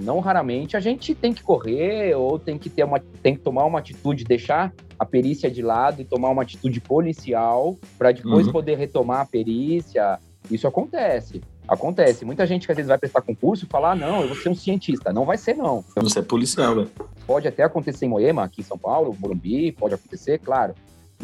[0.02, 3.64] não raramente a gente tem que correr ou tem que ter uma, tem que tomar
[3.64, 8.52] uma atitude, deixar a perícia de lado e tomar uma atitude policial para depois uhum.
[8.52, 10.18] poder retomar a perícia.
[10.50, 11.40] Isso acontece.
[11.66, 12.24] Acontece.
[12.24, 14.54] Muita gente que às vezes vai prestar concurso fala: ah, não, eu vou ser um
[14.54, 15.12] cientista.
[15.12, 15.82] Não vai ser, não.
[15.96, 16.90] Você é policial, velho.
[17.26, 20.74] Pode até acontecer em Moema, aqui em São Paulo, Morumbi, pode acontecer, claro.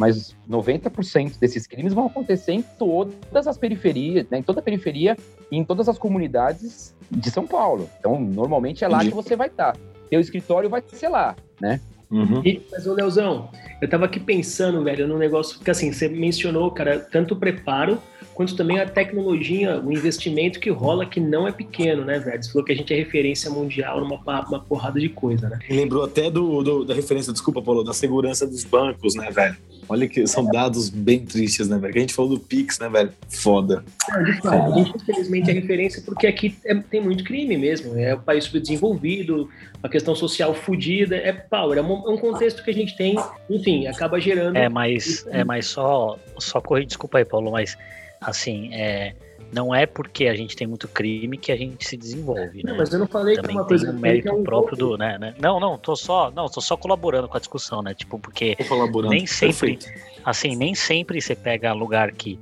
[0.01, 5.15] Mas 90% desses crimes vão acontecer em todas as periferias, né, em toda a periferia
[5.53, 7.87] e em todas as comunidades de São Paulo.
[7.99, 9.11] Então, normalmente é lá Entendi.
[9.11, 9.77] que você vai estar.
[10.09, 11.83] Teu escritório vai ser lá, né?
[12.11, 12.41] Uhum.
[12.43, 13.51] E, mas, ô Leozão,
[13.83, 18.01] eu tava aqui pensando, velho, num negócio que, assim, você mencionou, cara, tanto preparo
[18.41, 22.43] quanto também a tecnologia, o investimento que rola que não é pequeno, né, velho?
[22.43, 24.19] Você falou que a gente é referência mundial numa
[24.49, 25.59] uma porrada de coisa, né?
[25.69, 29.59] Me lembrou até do, do, da referência, desculpa, Paulo, da segurança dos bancos, né, velho?
[29.87, 31.93] Olha que são dados bem tristes, né, velho?
[31.93, 33.13] Que a gente falou do Pix, né, velho?
[33.29, 33.85] Foda.
[34.09, 37.95] Não, de fato, a gente infelizmente é referência porque aqui é, tem muito crime mesmo.
[37.99, 39.51] É um país subdesenvolvido,
[39.83, 43.17] a questão social fodida, é power, é um, é um, contexto que a gente tem,
[43.51, 44.57] enfim, acaba gerando.
[44.57, 47.77] É, mas, é, mas só, só correr, desculpa aí, Paulo, mas
[48.21, 49.15] assim, é,
[49.53, 52.71] não é porque a gente tem muito crime que a gente se desenvolve, né?
[52.71, 54.77] Não, mas eu não falei Também que é uma coisa um mérito é um próprio
[54.77, 57.93] do, né, né, Não, não, tô só, não, tô só colaborando com a discussão, né?
[57.95, 58.57] Tipo, porque
[59.09, 59.87] nem sempre, Perfeito.
[60.25, 62.39] assim, nem sempre você pega lugar que,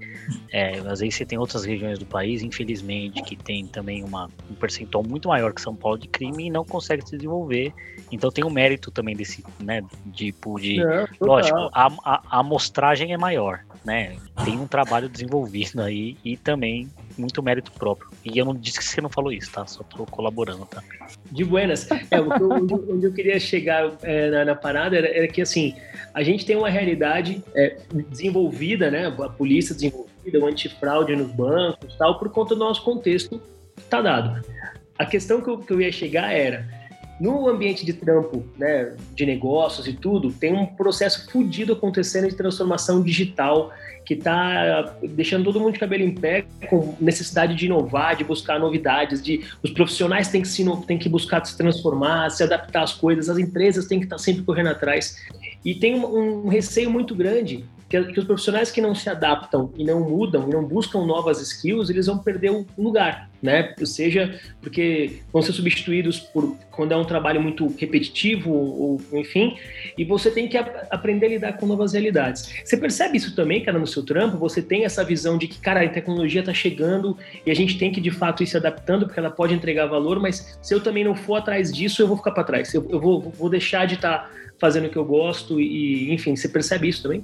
[0.53, 4.55] é, às vezes você tem outras regiões do país, infelizmente, que tem também uma, um
[4.55, 7.73] percentual muito maior que São Paulo de crime e não consegue se desenvolver.
[8.13, 9.83] Então tem o mérito também desse, né,
[10.13, 14.17] tipo de, é, lógico, a, a, a amostragem é maior, né?
[14.45, 18.09] Tem um trabalho desenvolvido aí e também muito mérito próprio.
[18.25, 19.67] E eu não disse que você não falou isso, tá?
[19.67, 20.83] Só tô colaborando, tá?
[21.31, 21.89] De buenas.
[22.11, 25.75] É, onde, onde, eu queria chegar é, na, na, parada era, era, que, assim,
[26.15, 27.77] a gente tem uma realidade é,
[28.09, 29.07] desenvolvida, né?
[29.07, 33.41] A polícia desenvolvida, o antifraude nos bancos tal, por conta do nosso contexto
[33.89, 34.45] tá dado.
[34.99, 36.78] A questão que eu, que eu ia chegar era
[37.21, 42.35] no ambiente de trampo, né, de negócios e tudo, tem um processo fodido acontecendo de
[42.35, 43.73] transformação digital
[44.05, 48.59] que está deixando todo mundo de cabelo em pé, com necessidade de inovar, de buscar
[48.59, 52.95] novidades, de os profissionais têm que, se, têm que buscar se transformar, se adaptar às
[52.95, 55.17] coisas, as empresas têm que estar sempre correndo atrás.
[55.63, 59.73] E tem um, um receio muito grande que, que, os profissionais que não se adaptam
[59.77, 63.75] e não mudam e não buscam novas skills, eles vão perder o lugar, né?
[63.81, 69.57] Ou seja, porque vão ser substituídos por quando é um trabalho muito repetitivo ou, enfim,
[69.97, 72.53] e você tem que aprender a lidar com novas realidades.
[72.63, 74.37] Você percebe isso também, cara, no seu trampo?
[74.37, 77.91] Você tem essa visão de que, cara, a tecnologia está chegando e a gente tem
[77.91, 81.05] que de fato ir se adaptando porque ela pode entregar valor, mas se eu também
[81.05, 82.73] não for atrás disso, eu vou ficar para trás.
[82.75, 86.37] Eu, eu vou, vou deixar de estar tá fazendo o que eu gosto e, enfim,
[86.37, 87.23] você percebe isso também?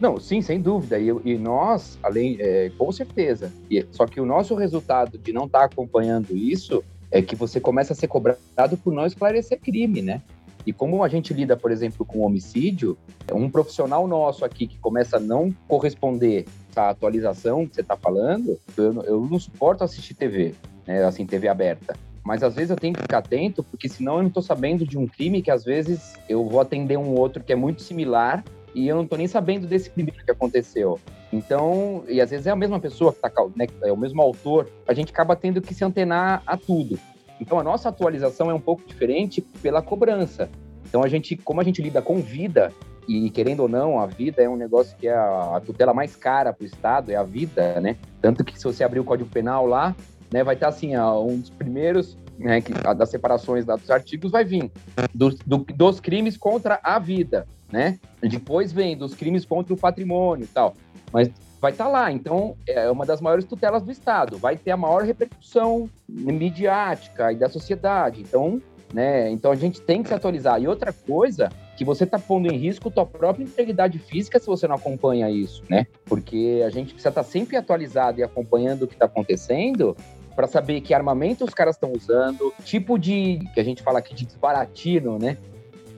[0.00, 0.98] Não, sim, sem dúvida.
[0.98, 3.52] E, e nós, além, é, com certeza.
[3.70, 7.60] E, só que o nosso resultado de não estar tá acompanhando isso é que você
[7.60, 10.20] começa a ser cobrado por não esclarecer crime, né?
[10.66, 12.96] E como a gente lida, por exemplo, com homicídio,
[13.32, 18.58] um profissional nosso aqui que começa a não corresponder à atualização que você está falando,
[18.76, 20.54] eu, eu, não suporto assistir TV,
[20.86, 21.04] né?
[21.04, 21.94] Assim, TV aberta.
[22.24, 24.96] Mas às vezes eu tenho que ficar atento, porque senão eu não estou sabendo de
[24.96, 28.42] um crime que às vezes eu vou atender um outro que é muito similar
[28.74, 30.98] e eu não tô nem sabendo desse primeiro que aconteceu.
[31.32, 34.68] Então, e às vezes é a mesma pessoa que tá, né, é o mesmo autor,
[34.86, 36.98] a gente acaba tendo que se antenar a tudo.
[37.40, 40.48] Então, a nossa atualização é um pouco diferente pela cobrança.
[40.86, 42.72] Então, a gente, como a gente lida com vida,
[43.08, 46.52] e querendo ou não, a vida é um negócio que é a, tutela mais cara
[46.52, 47.96] para o Estado, é a vida, né?
[48.20, 49.94] Tanto que se você abrir o Código Penal lá,
[50.32, 54.44] né, vai estar assim, ó, um dos primeiros né, que, das separações dos artigos vai
[54.44, 54.70] vir
[55.12, 57.98] do, do, dos crimes contra a vida né?
[58.22, 60.74] Depois vem dos crimes contra o patrimônio e tal.
[61.12, 61.28] Mas
[61.60, 62.12] vai estar tá lá.
[62.12, 64.38] Então, é uma das maiores tutelas do Estado.
[64.38, 68.20] Vai ter a maior repercussão midiática e da sociedade.
[68.20, 68.62] Então,
[68.92, 69.28] né?
[69.28, 70.62] Então, a gente tem que se atualizar.
[70.62, 74.68] E outra coisa que você está pondo em risco tua própria integridade física se você
[74.68, 75.84] não acompanha isso, né?
[76.04, 79.96] Porque a gente precisa estar tá sempre atualizado e acompanhando o que está acontecendo
[80.36, 84.14] para saber que armamento os caras estão usando, tipo de que a gente fala aqui
[84.14, 85.36] de desbaratino, né?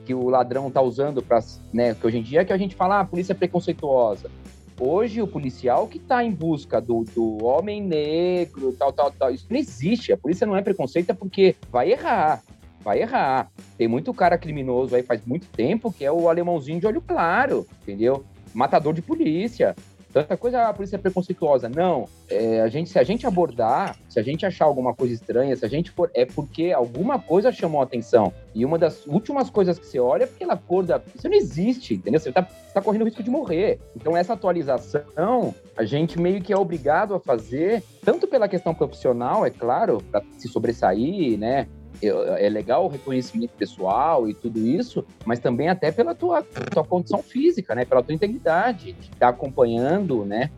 [0.07, 1.43] Que o ladrão tá usando para,
[1.73, 1.93] né?
[1.93, 4.31] Que hoje em dia é que a gente fala, ah, a polícia é preconceituosa.
[4.79, 9.45] Hoje o policial que está em busca do, do homem negro, tal, tal, tal, isso
[9.49, 10.13] não existe.
[10.13, 12.41] A polícia não é preconceito, é porque vai errar
[12.87, 13.51] vai errar.
[13.77, 17.67] Tem muito cara criminoso aí faz muito tempo que é o alemãozinho de olho claro,
[17.81, 18.23] entendeu?
[18.53, 19.75] Matador de polícia.
[20.11, 21.69] Tanta coisa a polícia é preconceituosa.
[21.69, 22.07] Não.
[22.29, 25.65] É, a gente, se a gente abordar, se a gente achar alguma coisa estranha, se
[25.65, 26.09] a gente for.
[26.13, 28.33] É porque alguma coisa chamou a atenção.
[28.53, 31.01] E uma das últimas coisas que você olha é porque cor da.
[31.15, 32.19] Isso não existe, entendeu?
[32.19, 32.41] Você está
[32.73, 33.79] tá correndo o risco de morrer.
[33.95, 39.45] Então, essa atualização, a gente meio que é obrigado a fazer, tanto pela questão profissional,
[39.45, 41.67] é claro, para se sobressair, né?
[42.01, 47.21] É legal o reconhecimento pessoal e tudo isso, mas também até pela tua, tua condição
[47.21, 47.85] física, né?
[47.85, 50.51] Pela tua integridade, de estar tá acompanhando, né?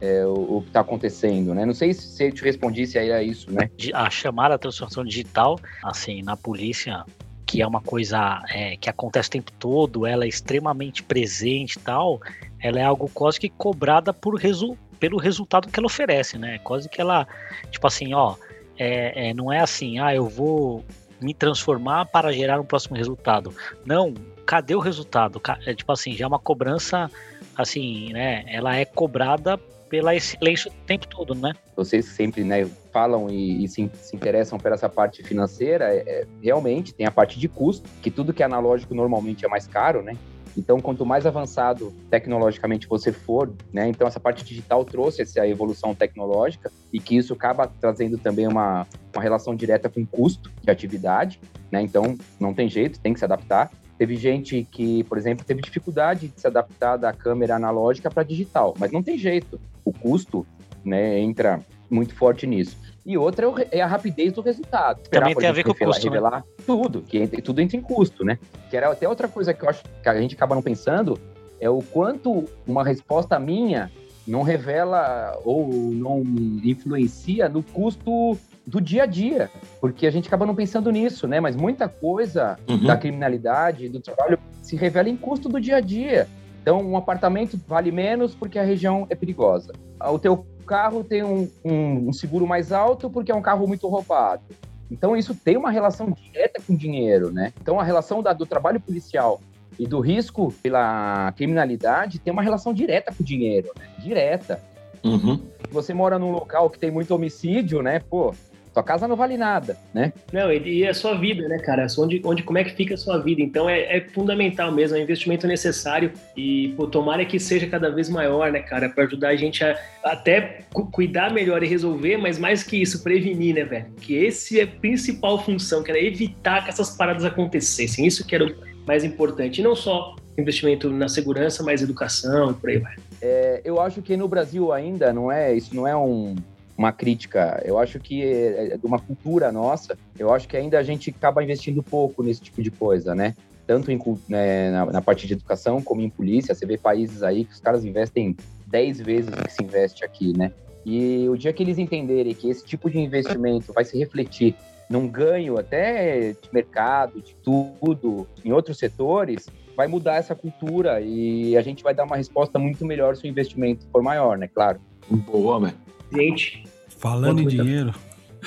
[0.00, 1.64] É, o, o, que está acontecendo, né?
[1.64, 3.70] Não sei se eu te respondi se é isso, né?
[3.94, 7.04] A chamada transformação digital, assim, na polícia,
[7.46, 11.80] que é uma coisa é, que acontece o tempo todo, ela é extremamente presente e
[11.80, 12.20] tal,
[12.58, 16.58] ela é algo quase que cobrada por resu pelo resultado que ela oferece, né?
[16.60, 17.26] Quase que ela,
[17.70, 18.36] tipo assim, ó,
[18.78, 20.84] é, é, não é assim, ah, eu vou
[21.20, 23.54] me transformar para gerar um próximo resultado.
[23.84, 24.12] Não,
[24.44, 25.40] cadê o resultado?
[25.66, 27.10] É, tipo assim, já é uma cobrança,
[27.56, 28.44] assim, né?
[28.48, 29.58] Ela é cobrada
[29.88, 31.52] pela excelência o tempo todo, né?
[31.76, 36.26] Vocês sempre né, falam e, e se, se, interessam por essa parte financeira, é, é,
[36.42, 40.02] realmente tem a parte de custo, que tudo que é analógico normalmente é mais caro,
[40.02, 40.16] né?
[40.56, 43.88] Então, quanto mais avançado tecnologicamente você for, né?
[43.88, 48.86] Então, essa parte digital trouxe essa evolução tecnológica e que isso acaba trazendo também uma,
[49.14, 51.40] uma relação direta com o custo de atividade,
[51.70, 51.80] né?
[51.80, 53.70] Então, não tem jeito, tem que se adaptar.
[53.96, 58.74] Teve gente que, por exemplo, teve dificuldade de se adaptar da câmera analógica para digital,
[58.78, 59.60] mas não tem jeito.
[59.84, 60.46] O custo,
[60.84, 62.76] né, entra muito forte nisso.
[63.04, 65.02] E outra é, é a rapidez do resultado.
[65.08, 66.10] Também tem a ver com o custo, né?
[66.10, 66.44] revelar né?
[66.66, 68.38] tudo, que entra, tudo entra em custo, né?
[68.70, 71.18] Que era até outra coisa que eu acho que a gente acaba não pensando,
[71.60, 73.90] é o quanto uma resposta minha
[74.26, 76.22] não revela ou não
[76.62, 79.50] influencia no custo do dia a dia,
[79.80, 81.40] porque a gente acaba não pensando nisso, né?
[81.40, 82.84] Mas muita coisa uhum.
[82.84, 86.28] da criminalidade, do trabalho, se revela em custo do dia a dia.
[86.62, 89.72] Então, um apartamento vale menos porque a região é perigosa.
[90.00, 93.88] O teu carro tem um, um, um seguro mais alto porque é um carro muito
[93.88, 94.42] roubado.
[94.90, 97.52] Então, isso tem uma relação direta com o dinheiro, né?
[97.60, 99.40] Então, a relação da, do trabalho policial
[99.78, 103.88] e do risco pela criminalidade tem uma relação direta com o dinheiro, né?
[103.98, 104.60] Direta.
[105.02, 105.40] Uhum.
[105.70, 108.00] Você mora num local que tem muito homicídio, né?
[108.00, 108.34] Pô,
[108.72, 110.12] sua casa não vale nada, né?
[110.32, 111.86] Não, e é a sua vida, né, cara?
[111.98, 113.42] Onde, onde, como é que fica a sua vida?
[113.42, 117.90] Então é, é fundamental mesmo, é um investimento necessário e, pô, tomara que seja cada
[117.90, 118.88] vez maior, né, cara?
[118.88, 120.60] Para ajudar a gente a até
[120.90, 123.86] cuidar melhor e resolver, mas mais que isso, prevenir, né, velho?
[124.00, 128.06] Que esse é a principal função, que era evitar que essas paradas acontecessem.
[128.06, 128.54] Isso que era o
[128.86, 129.60] mais importante.
[129.60, 132.96] E não só investimento na segurança, mas educação e por aí vai.
[133.20, 136.34] É, eu acho que no Brasil ainda não é, isso não é um
[136.82, 137.62] uma crítica.
[137.64, 141.10] Eu acho que é, é de uma cultura nossa, eu acho que ainda a gente
[141.10, 143.34] acaba investindo pouco nesse tipo de coisa, né?
[143.66, 146.54] Tanto em, né, na, na, parte de educação como em polícia.
[146.54, 150.36] Você vê países aí que os caras investem 10 vezes o que se investe aqui,
[150.36, 150.52] né?
[150.84, 154.56] E o dia que eles entenderem que esse tipo de investimento vai se refletir
[154.90, 161.56] num ganho até de mercado, de tudo, em outros setores, vai mudar essa cultura e
[161.56, 164.48] a gente vai dar uma resposta muito melhor se o investimento for maior, né?
[164.48, 164.80] Claro.
[165.08, 165.76] Boa, velho.
[166.12, 166.71] Gente.
[167.02, 167.92] Falando em dinheiro.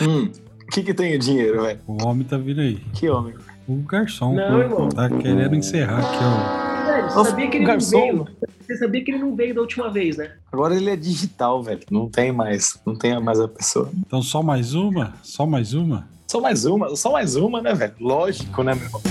[0.01, 0.31] Hum,
[0.63, 1.79] o que que tem dinheiro, velho?
[1.85, 2.75] O homem tá vindo aí.
[2.93, 3.35] Que homem?
[3.67, 4.33] O garçom.
[4.33, 4.87] Não, irmão.
[4.87, 6.85] Tá querendo encerrar aqui, ó.
[6.85, 7.97] Velho, você sabia que ele garçom.
[7.97, 8.37] não veio.
[8.61, 10.31] Você sabia que ele não veio da última vez, né?
[10.49, 11.81] Agora ele é digital, velho.
[11.91, 12.79] Não tem mais.
[12.85, 13.91] Não tem mais a pessoa.
[14.07, 15.13] Então só mais uma?
[15.21, 16.07] Só mais uma?
[16.25, 17.93] Só mais uma, só mais uma, né, velho?
[17.99, 19.01] Lógico, né, meu irmão?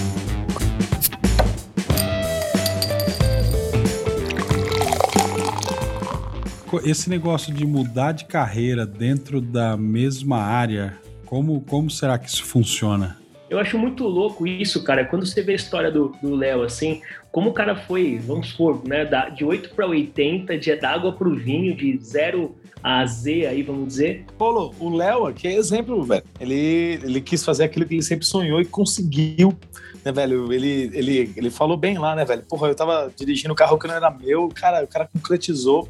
[6.84, 12.44] Esse negócio de mudar de carreira dentro da mesma área, como, como será que isso
[12.44, 13.16] funciona?
[13.48, 15.04] Eu acho muito louco isso, cara.
[15.04, 19.04] Quando você vê a história do Léo, assim, como o cara foi, vamos supor, né,
[19.36, 23.88] de 8 para 80, de água para o vinho, de 0 a Z aí, vamos
[23.88, 24.24] dizer.
[24.36, 26.22] Polo, o Léo aqui é exemplo, velho.
[26.38, 29.56] Ele, ele quis fazer aquilo que ele sempre sonhou e conseguiu
[30.04, 30.52] né, velho?
[30.52, 32.42] Ele, ele, ele falou bem lá, né, velho?
[32.42, 35.88] Porra, eu tava dirigindo um carro que não era meu, cara, o cara concretizou.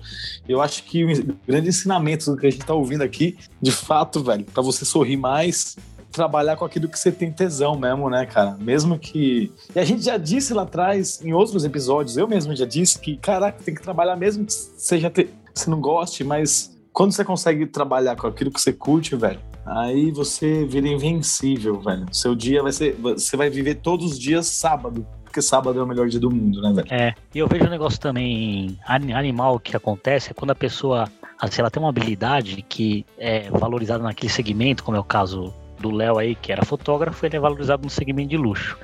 [0.48, 4.22] Eu acho que o grande ensinamento do que a gente tá ouvindo aqui, de fato,
[4.22, 5.76] velho, para você sorrir mais,
[6.12, 8.56] trabalhar com aquilo que você tem tesão mesmo, né, cara?
[8.58, 9.52] Mesmo que.
[9.74, 13.16] E a gente já disse lá atrás, em outros episódios, eu mesmo já disse que,
[13.16, 15.28] caraca, tem que trabalhar mesmo que seja te...
[15.52, 20.10] você não goste, mas quando você consegue trabalhar com aquilo que você curte, velho, aí
[20.10, 22.06] você vira invencível, velho.
[22.12, 22.94] Seu dia vai ser.
[23.00, 26.62] Você vai viver todos os dias sábado porque sábado é o melhor dia do mundo,
[26.62, 26.86] né, velho?
[26.92, 31.10] É, e eu vejo um negócio também animal que acontece é quando a pessoa,
[31.50, 35.90] se ela tem uma habilidade que é valorizada naquele segmento, como é o caso do
[35.90, 38.76] Léo aí, que era fotógrafo, ele é valorizado no segmento de luxo.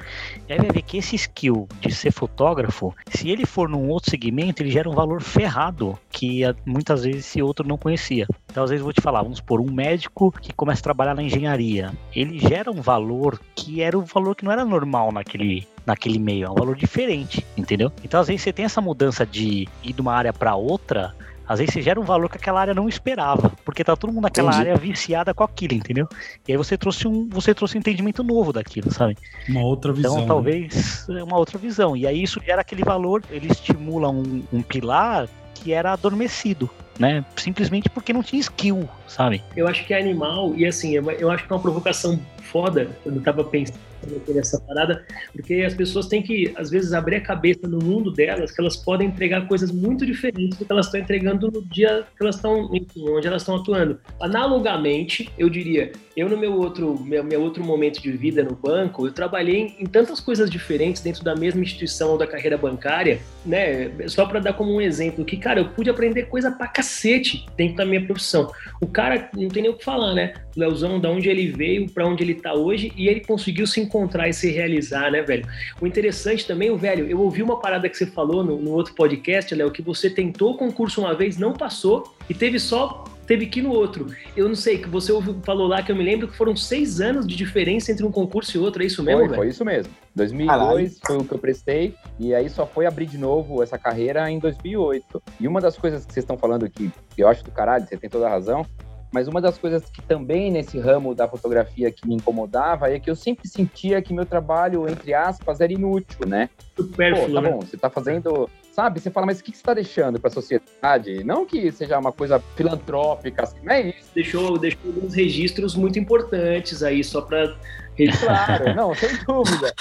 [0.48, 4.10] E aí vai ver que esse skill de ser fotógrafo, se ele for num outro
[4.10, 8.26] segmento, ele gera um valor ferrado que muitas vezes esse outro não conhecia.
[8.50, 11.22] Então, às vezes, vou te falar, vamos por um médico que começa a trabalhar na
[11.22, 11.92] engenharia.
[12.14, 16.46] Ele gera um valor que era um valor que não era normal naquele, naquele meio,
[16.46, 17.92] é um valor diferente, entendeu?
[18.04, 21.14] Então, às vezes, você tem essa mudança de ir de uma área para outra
[21.50, 24.22] às vezes você gera um valor que aquela área não esperava, porque tá todo mundo
[24.22, 24.68] naquela Entendi.
[24.68, 26.08] área viciada com aquilo, entendeu?
[26.46, 29.16] E aí você trouxe um, você trouxe um entendimento novo daquilo, sabe?
[29.48, 30.12] Uma outra visão.
[30.12, 31.20] Então talvez né?
[31.24, 31.96] uma outra visão.
[31.96, 36.70] E aí isso gera aquele valor, ele estimula um, um pilar que era adormecido.
[37.00, 37.24] Né?
[37.34, 39.42] Simplesmente porque não tinha skill, sabe?
[39.56, 43.16] Eu acho que é animal, e assim, eu acho que é uma provocação foda, quando
[43.16, 43.89] eu tava pensando
[44.28, 48.50] nessa parada, porque as pessoas têm que, às vezes, abrir a cabeça no mundo delas,
[48.50, 52.22] que elas podem entregar coisas muito diferentes do que elas estão entregando no dia que
[52.22, 53.98] elas estão, onde elas estão atuando.
[54.20, 59.06] Analogamente, eu diria, eu no meu outro, meu, meu outro momento de vida no banco,
[59.06, 63.90] eu trabalhei em tantas coisas diferentes dentro da mesma instituição da carreira bancária, né?
[64.08, 67.76] Só para dar como um exemplo, que, cara, eu pude aprender coisa pra cacete dentro
[67.76, 68.50] da minha profissão.
[68.80, 70.34] O cara, não tem nem o que falar, né?
[70.56, 73.80] O Leozão, da onde ele veio, para onde ele tá hoje, e ele conseguiu se
[73.80, 75.46] encontrar e se realizar, né, velho?
[75.80, 78.94] O interessante também, o velho, eu ouvi uma parada que você falou no, no outro
[78.94, 83.46] podcast, Léo, que você tentou o concurso uma vez, não passou e teve só teve
[83.46, 84.08] que ir no outro.
[84.36, 87.00] Eu não sei, que você ouviu, falou lá que eu me lembro que foram seis
[87.00, 89.28] anos de diferença entre um concurso e outro, é isso mesmo?
[89.28, 89.94] Foi, foi isso mesmo.
[90.16, 94.28] 2002 foi o que eu prestei, e aí só foi abrir de novo essa carreira
[94.28, 95.22] em 2008.
[95.38, 97.96] E uma das coisas que vocês estão falando aqui, que eu acho do caralho, você
[97.96, 98.66] tem toda a razão,
[99.12, 103.08] mas uma das coisas que também nesse ramo da fotografia que me incomodava é que
[103.08, 106.50] eu sempre sentia que meu trabalho, entre aspas, era inútil, né?
[106.76, 107.50] Supérfluo, Pô, tá né?
[107.50, 108.50] bom, você tá fazendo,
[108.80, 108.98] sabe?
[108.98, 111.22] Você fala, mas o que você está deixando para a sociedade?
[111.22, 114.08] Não que seja uma coisa filantrópica, assim, não é isso.
[114.14, 117.54] Deixou, deixou alguns registros muito importantes aí, só para
[118.20, 119.74] Claro, não, sem dúvida.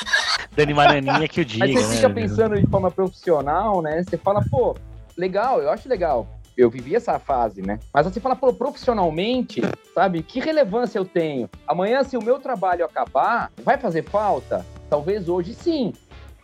[0.54, 1.66] Dani Maraninha que o diga.
[1.66, 2.16] Mas você fica né?
[2.16, 4.04] pensando de forma profissional, né?
[4.04, 4.76] Você fala, pô,
[5.16, 6.28] legal, eu acho legal
[6.58, 7.80] eu vivi essa fase, né?
[7.93, 9.62] Mas você fala, pô, profissionalmente,
[9.95, 10.22] sabe?
[10.22, 11.50] Que relevância eu tenho?
[11.66, 14.66] Amanhã, se o meu trabalho acabar, vai fazer falta?
[14.89, 15.93] Talvez hoje sim.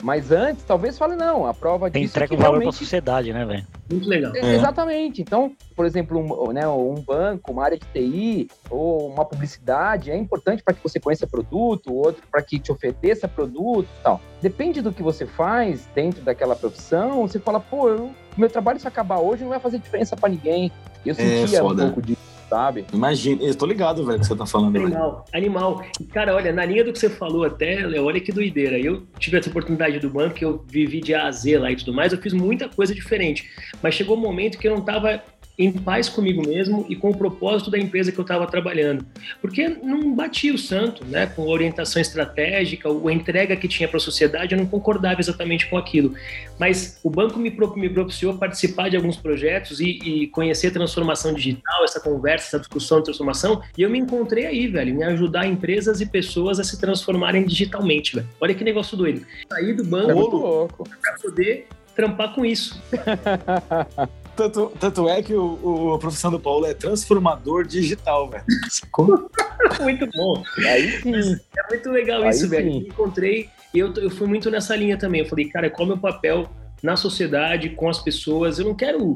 [0.04, 2.14] Mas antes, talvez fale, não, a prova Tem disso.
[2.14, 2.66] Entrega é um valor realmente...
[2.66, 3.66] para a sociedade, né, velho?
[3.90, 4.36] Muito legal.
[4.36, 4.56] É, é.
[4.56, 5.22] Exatamente.
[5.22, 10.18] Então, por exemplo, um, né, um banco, uma área de TI ou uma publicidade é
[10.18, 14.22] importante para que você conheça produto, outro para que te ofereça produto e tal.
[14.42, 18.88] Depende do que você faz dentro daquela profissão, você fala, pô, eu, meu trabalho se
[18.88, 20.72] acabar hoje não vai fazer diferença para ninguém.
[21.06, 22.86] Eu é sentia um pouco disso sabe?
[22.94, 24.78] Imagina, eu tô ligado, velho, que você tá falando.
[24.78, 25.40] Animal, aí.
[25.40, 25.86] animal.
[26.14, 28.80] Cara, olha, na linha do que você falou até, Léo, olha que doideira.
[28.80, 31.76] Eu tive essa oportunidade do banco, que eu vivi de A a Z lá e
[31.76, 33.50] tudo mais, eu fiz muita coisa diferente.
[33.82, 35.22] Mas chegou um momento que eu não tava
[35.58, 39.06] em paz comigo mesmo e com o propósito da empresa que eu estava trabalhando.
[39.42, 41.26] Porque não batia o santo, né?
[41.28, 45.68] Com a orientação estratégica, a entrega que tinha para a sociedade, eu não concordava exatamente
[45.68, 46.14] com aquilo.
[46.60, 51.34] Mas o banco me, me propiciou participar de alguns projetos e, e conhecer a transformação
[51.34, 55.46] digital, essa conversa, essa discussão de transformação, e eu me encontrei aí, velho, me ajudar
[55.46, 58.28] empresas e pessoas a se transformarem digitalmente, velho.
[58.40, 59.26] Olha que negócio doido.
[59.50, 62.82] Sair do banco é para poder trampar com isso.
[64.36, 68.44] Tanto, tanto é que o, o, a profissão do Paulo é transformador digital, velho.
[69.82, 70.44] muito bom.
[70.68, 71.40] Aí sim.
[71.58, 72.48] É muito legal Aí isso, sim.
[72.50, 72.66] velho.
[72.66, 75.22] Me encontrei e eu, eu fui muito nessa linha também.
[75.22, 76.50] Eu falei, cara, qual é o meu papel
[76.86, 78.60] na sociedade, com as pessoas.
[78.60, 79.16] Eu não quero,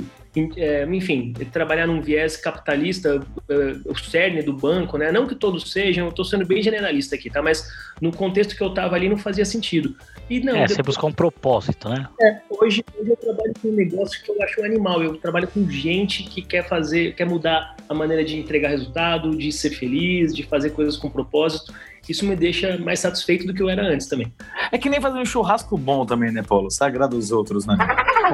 [0.91, 5.11] enfim, trabalhar num viés capitalista, é, o cerne do banco, né?
[5.11, 7.41] Não que todos sejam, eu estou sendo bem generalista aqui, tá?
[7.41, 7.67] Mas
[7.99, 9.95] no contexto que eu estava ali não fazia sentido.
[10.29, 10.75] E não, é, depois...
[10.75, 12.07] você buscar um propósito, né?
[12.21, 15.01] É, hoje, hoje eu trabalho com um negócio que eu acho animal.
[15.01, 19.51] Eu trabalho com gente que quer fazer, quer mudar a maneira de entregar resultado, de
[19.51, 21.73] ser feliz, de fazer coisas com propósito
[22.09, 24.33] isso me deixa mais satisfeito do que eu era antes também.
[24.71, 26.71] É que nem fazer um churrasco bom também, né, Paulo?
[26.71, 27.77] Sagrado os outros, né?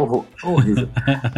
[0.01, 0.89] Horrível.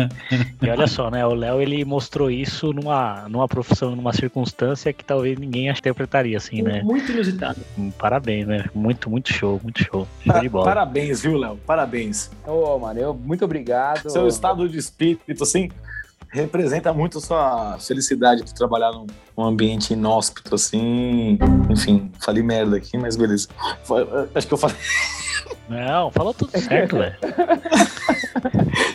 [0.62, 1.26] e olha só, né?
[1.26, 6.62] O Léo ele mostrou isso numa, numa profissão, numa circunstância que talvez ninguém interpretaria assim,
[6.62, 6.82] né?
[6.84, 7.60] Muito inusitado.
[7.78, 8.66] Hum, parabéns, né?
[8.74, 10.08] Muito, muito show, muito show.
[10.24, 10.66] Show de bola.
[10.66, 11.58] Parabéns, viu, Léo?
[11.66, 12.32] Parabéns.
[12.46, 14.10] Ô, oh, mano, eu, muito obrigado.
[14.10, 15.70] Seu estado de espírito, assim,
[16.30, 21.38] representa muito sua felicidade de trabalhar num, num ambiente inóspito, assim.
[21.70, 23.48] Enfim, falei merda aqui, mas beleza.
[24.36, 24.78] Acho que eu falei.
[25.70, 27.16] Não, falou tudo certo, velho.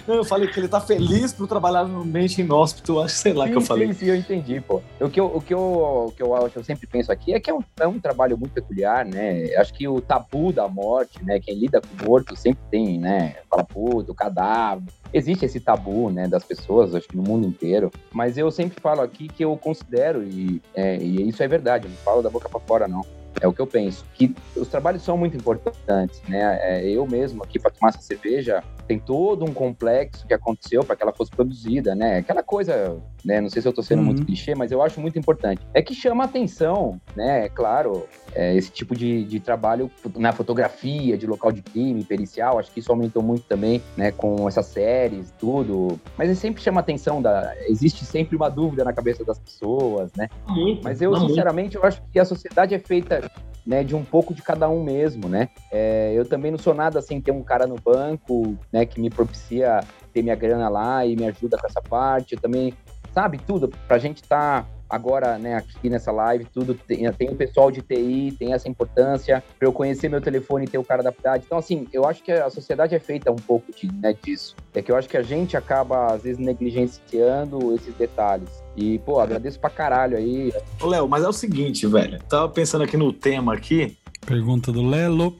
[0.06, 3.52] Eu falei que ele tá feliz por trabalhar no ambiente inóspito, acho, sei lá sim,
[3.52, 3.86] que eu falei.
[3.88, 4.82] Sim, sim, eu entendi, pô.
[5.00, 5.60] O que eu, o que eu,
[6.08, 8.36] o que eu, acho, eu sempre penso aqui é que é um, é um trabalho
[8.36, 9.54] muito peculiar, né?
[9.56, 11.38] Acho que o tabu da morte, né?
[11.40, 13.36] Quem lida com morto sempre tem, né?
[13.48, 14.84] Fala, puto, cadáver.
[15.12, 17.90] Existe esse tabu, né, das pessoas, acho que no mundo inteiro.
[18.10, 21.96] Mas eu sempre falo aqui que eu considero, e, é, e isso é verdade, não
[21.96, 23.04] falo da boca para fora, não
[23.40, 24.04] é o que eu penso.
[24.14, 26.58] Que os trabalhos são muito importantes, né?
[26.62, 30.96] É, eu mesmo aqui para tomar essa cerveja tem todo um complexo que aconteceu para
[30.96, 32.18] que ela fosse produzida, né?
[32.18, 33.40] Aquela coisa, né?
[33.40, 34.06] Não sei se eu estou sendo uhum.
[34.06, 35.62] muito clichê, mas eu acho muito importante.
[35.72, 37.46] É que chama atenção, né?
[37.46, 42.58] É claro, é, esse tipo de, de trabalho na fotografia, de local de crime, pericial,
[42.58, 44.12] acho que isso aumentou muito também, né?
[44.12, 45.98] Com essas séries, tudo.
[46.16, 50.28] Mas sempre chama atenção da, existe sempre uma dúvida na cabeça das pessoas, né?
[50.48, 53.30] Muito, mas eu sinceramente eu acho que a sociedade é feita
[53.66, 55.48] né, de um pouco de cada um mesmo, né?
[55.70, 59.08] É, eu também não sou nada sem ter um cara no banco, né, que me
[59.08, 59.80] propicia
[60.12, 62.34] ter minha grana lá e me ajuda com essa parte.
[62.34, 62.74] Eu também,
[63.12, 67.34] sabe, tudo, pra gente estar tá agora, né, aqui nessa live, tudo tem, tem o
[67.34, 71.02] pessoal de TI, tem essa importância, para eu conhecer meu telefone e ter o cara
[71.02, 71.44] da cidade.
[71.46, 74.54] Então, assim, eu acho que a sociedade é feita um pouco de, né, disso.
[74.74, 78.62] É que eu acho que a gente acaba, às vezes, negligenciando esses detalhes.
[78.76, 80.52] E, pô, agradeço pra caralho aí.
[80.80, 82.18] Ô, Léo, mas é o seguinte, velho.
[82.28, 83.96] Tava pensando aqui no tema aqui.
[84.26, 85.36] Pergunta do Lelo.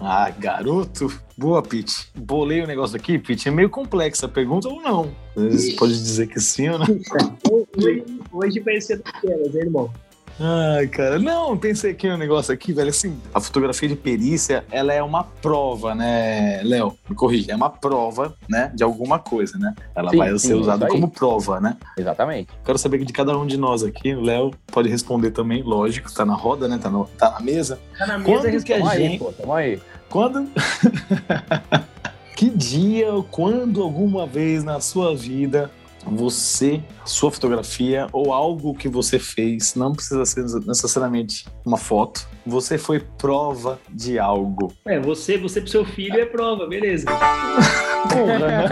[0.00, 1.12] Ah, garoto.
[1.36, 2.08] Boa, Pete.
[2.14, 3.48] Bolei o negócio aqui, Pete.
[3.48, 5.10] É meio complexa a pergunta ou não?
[5.34, 6.86] Você pode dizer que sim ou não.
[7.76, 9.90] Hoje, hoje vai ser daquelas, hein, irmão?
[10.38, 14.92] Ai, cara, não, pensei aqui um negócio aqui, velho, assim, a fotografia de perícia, ela
[14.92, 16.96] é uma prova, né, Léo?
[17.08, 19.74] Me corrija, é uma prova, né, de alguma coisa, né?
[19.94, 21.76] Ela sim, vai sim, ser usada como prova, né?
[21.96, 22.50] Exatamente.
[22.64, 26.26] Quero saber de cada um de nós aqui, o Léo pode responder também, lógico, tá
[26.26, 27.78] na roda, né, tá, no, tá na mesa.
[27.98, 29.18] Tá na mesa, Quando que a aí, gente...
[29.18, 29.80] Pô, tamo aí.
[30.10, 30.46] Quando...
[32.36, 35.70] que dia, quando alguma vez na sua vida
[36.06, 42.78] você, sua fotografia ou algo que você fez, não precisa ser necessariamente uma foto, você
[42.78, 44.72] foi prova de algo.
[44.86, 47.06] É, você, você pro seu filho é prova, beleza.
[48.08, 48.68] Porra, né?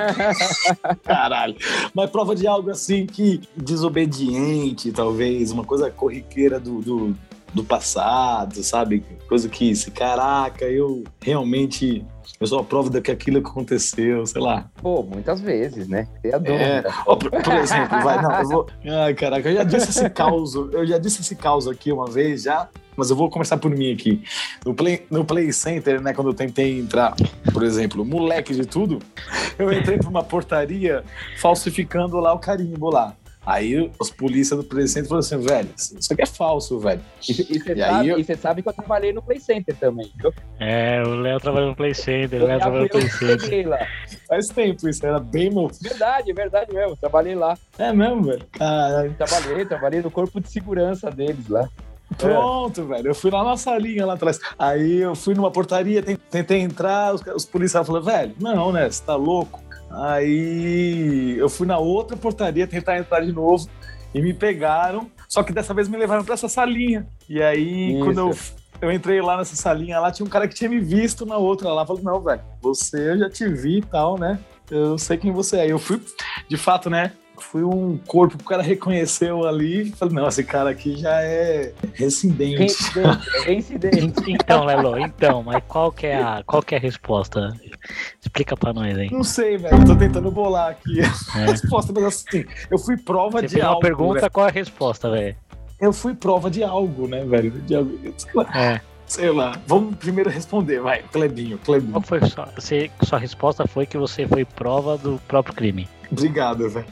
[1.02, 1.56] Caralho.
[1.92, 7.16] Mas prova de algo assim que desobediente, talvez, uma coisa corriqueira do, do,
[7.52, 9.04] do passado, sabe?
[9.28, 12.04] Coisa que, caraca, eu realmente
[12.40, 14.70] eu sou a prova de que aquilo aconteceu, sei lá.
[14.82, 16.08] Pô, muitas vezes, né?
[16.22, 16.62] Tem a dúvida.
[16.62, 18.66] É, ó, por, por, exemplo, vai, não, eu vou.
[18.84, 22.42] Ai, caraca, eu já disse esse caos, eu já disse esse caos aqui uma vez
[22.42, 24.22] já, mas eu vou começar por mim aqui.
[24.64, 27.14] No Play, no play Center, né, quando eu tentei entrar,
[27.52, 28.98] por exemplo, moleque de tudo,
[29.58, 31.04] eu entrei por uma portaria
[31.38, 33.14] falsificando lá o carimbo lá.
[33.46, 37.00] Aí os polícia do Play Center falaram assim, velho, isso aqui é falso, velho.
[37.28, 38.36] E você sabe, eu...
[38.38, 40.32] sabe, que eu trabalhei no Play Center também, viu?
[40.58, 43.68] É, o Léo trabalhou no Play Center, o Léo trabalhou no Play Center.
[43.68, 43.86] Lá.
[44.26, 45.74] Faz tempo isso, era bem novo.
[45.80, 47.56] Verdade, verdade mesmo, trabalhei lá.
[47.78, 48.46] É mesmo, velho?
[48.52, 49.14] Caralho.
[49.14, 51.68] Trabalhei, trabalhei no corpo de segurança deles lá.
[52.16, 52.84] Pronto, é.
[52.84, 53.08] velho.
[53.08, 54.38] Eu fui lá na salinha lá atrás.
[54.58, 58.88] Aí eu fui numa portaria, tentei entrar, os, os policiais falaram, velho, não, né?
[58.88, 59.63] Você tá louco?
[59.96, 63.68] Aí eu fui na outra portaria tentar entrar de novo
[64.14, 67.06] e me pegaram, só que dessa vez me levaram para essa salinha.
[67.28, 68.04] E aí, Isso.
[68.04, 68.30] quando eu,
[68.80, 71.68] eu entrei lá nessa salinha, lá tinha um cara que tinha me visto na outra
[71.72, 71.86] lá.
[71.86, 74.38] Falou: Não, velho, você eu já te vi e tal, né?
[74.70, 75.70] Eu sei quem você é.
[75.70, 76.00] Eu fui,
[76.48, 77.12] de fato, né?
[77.38, 79.90] Fui um corpo que o cara reconheceu ali.
[79.92, 82.76] Falei, não, esse cara aqui já é residente.
[83.44, 84.14] Residente.
[84.28, 87.52] então, Lelo, então, mas qual que é a, qual que é a resposta?
[88.20, 89.10] Explica pra nós aí.
[89.10, 89.84] Não sei, velho.
[89.84, 91.04] Tô tentando bolar aqui é.
[91.04, 93.76] a resposta, mas assim, eu fui prova Você de algo.
[93.76, 94.30] uma pergunta, véio.
[94.30, 95.36] qual é a resposta, velho?
[95.80, 97.50] Eu fui prova de algo, né, velho?
[97.50, 97.98] De algo.
[98.54, 98.80] É.
[99.06, 99.52] Sei lá.
[99.66, 101.02] Vamos primeiro responder, vai.
[101.12, 101.92] Clebinho, Clebinho.
[101.92, 105.88] Qual foi sua, você, sua resposta foi que você foi prova do próprio crime?
[106.10, 106.86] Obrigado, velho.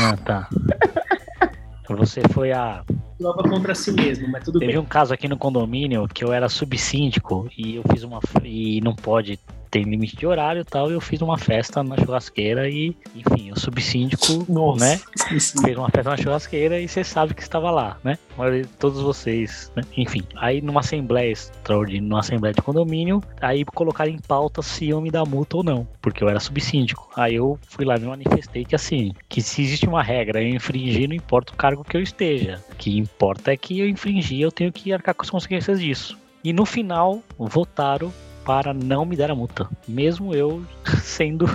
[0.00, 0.48] Ah, tá.
[1.88, 2.84] Você foi a.
[3.18, 4.80] Prova contra si mesmo, mas tudo Teve bem.
[4.80, 8.20] um caso aqui no condomínio que eu era subsíndico e eu fiz uma.
[8.42, 9.38] E não pode
[9.70, 13.52] tem limite de horário e tal, e eu fiz uma festa na churrasqueira e, enfim,
[13.52, 17.98] o subsíndico, Nossa, né, fez uma festa na churrasqueira e você sabe que estava lá,
[18.02, 18.18] né?
[18.78, 19.82] Todos vocês, né?
[19.96, 25.00] Enfim, aí numa assembleia extraordinária, numa assembleia de condomínio, aí colocaram em pauta se iam
[25.00, 27.08] me dar multa ou não, porque eu era subsíndico.
[27.16, 30.48] Aí eu fui lá e me manifestei que assim, que se existe uma regra, eu
[30.48, 32.62] infringir, não importa o cargo que eu esteja.
[32.72, 36.18] O que importa é que eu infringi, eu tenho que arcar com as consequências disso.
[36.44, 38.12] E no final, votaram
[38.46, 40.62] para não me dar a multa, mesmo eu
[41.02, 41.46] sendo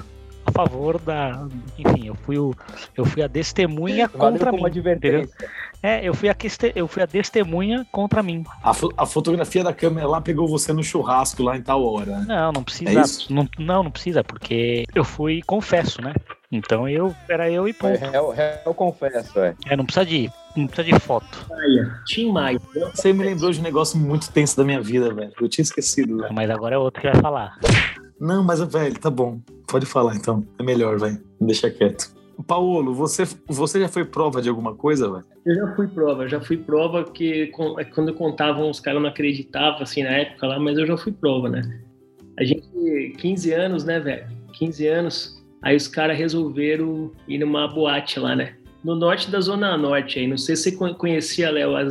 [0.46, 1.48] a favor da.
[1.80, 2.54] Enfim, eu fui, o,
[2.98, 4.66] eu fui a testemunha Valeu contra mim.
[4.66, 5.50] advertência.
[5.84, 8.44] É, eu fui, a, queste- eu fui a testemunha contra mim.
[8.64, 12.20] A, a fotografia da câmera lá pegou você no churrasco lá em tal hora.
[12.20, 12.26] né?
[12.28, 13.02] Não, não É precisa.
[13.02, 13.34] isso?
[13.34, 16.14] não, não, não precisa, porque eu fui confesso, né?
[16.52, 17.98] Então eu era eu e É, ponto.
[18.12, 19.56] réu, réu confesso, é.
[19.66, 20.30] É, não precisa de.
[20.56, 21.46] Não precisa de foto.
[21.50, 22.60] Maia, Tim Maia.
[22.94, 25.32] Você me lembrou de um negócio muito tenso da minha vida, velho.
[25.40, 26.34] Eu tinha esquecido, velho.
[26.34, 27.58] Mas agora é outro que vai falar.
[28.20, 29.40] Não, mas, velho, tá bom.
[29.68, 30.46] Pode falar então.
[30.60, 31.20] É melhor, velho.
[31.40, 32.14] Deixa quieto.
[32.46, 35.26] Paulo, você, você já foi prova de alguma coisa, velho?
[35.46, 39.82] Eu já fui prova, já fui prova que é, quando contavam os caras não acreditavam
[39.82, 41.62] assim na época lá, mas eu já fui prova, né?
[42.40, 44.26] A gente, 15 anos, né, velho?
[44.54, 45.44] 15 anos.
[45.62, 48.56] Aí os caras resolveram ir numa boate lá, né?
[48.84, 50.28] No norte da Zona Norte aí.
[50.28, 51.82] Não sei se você con- conhecia, Léo, a,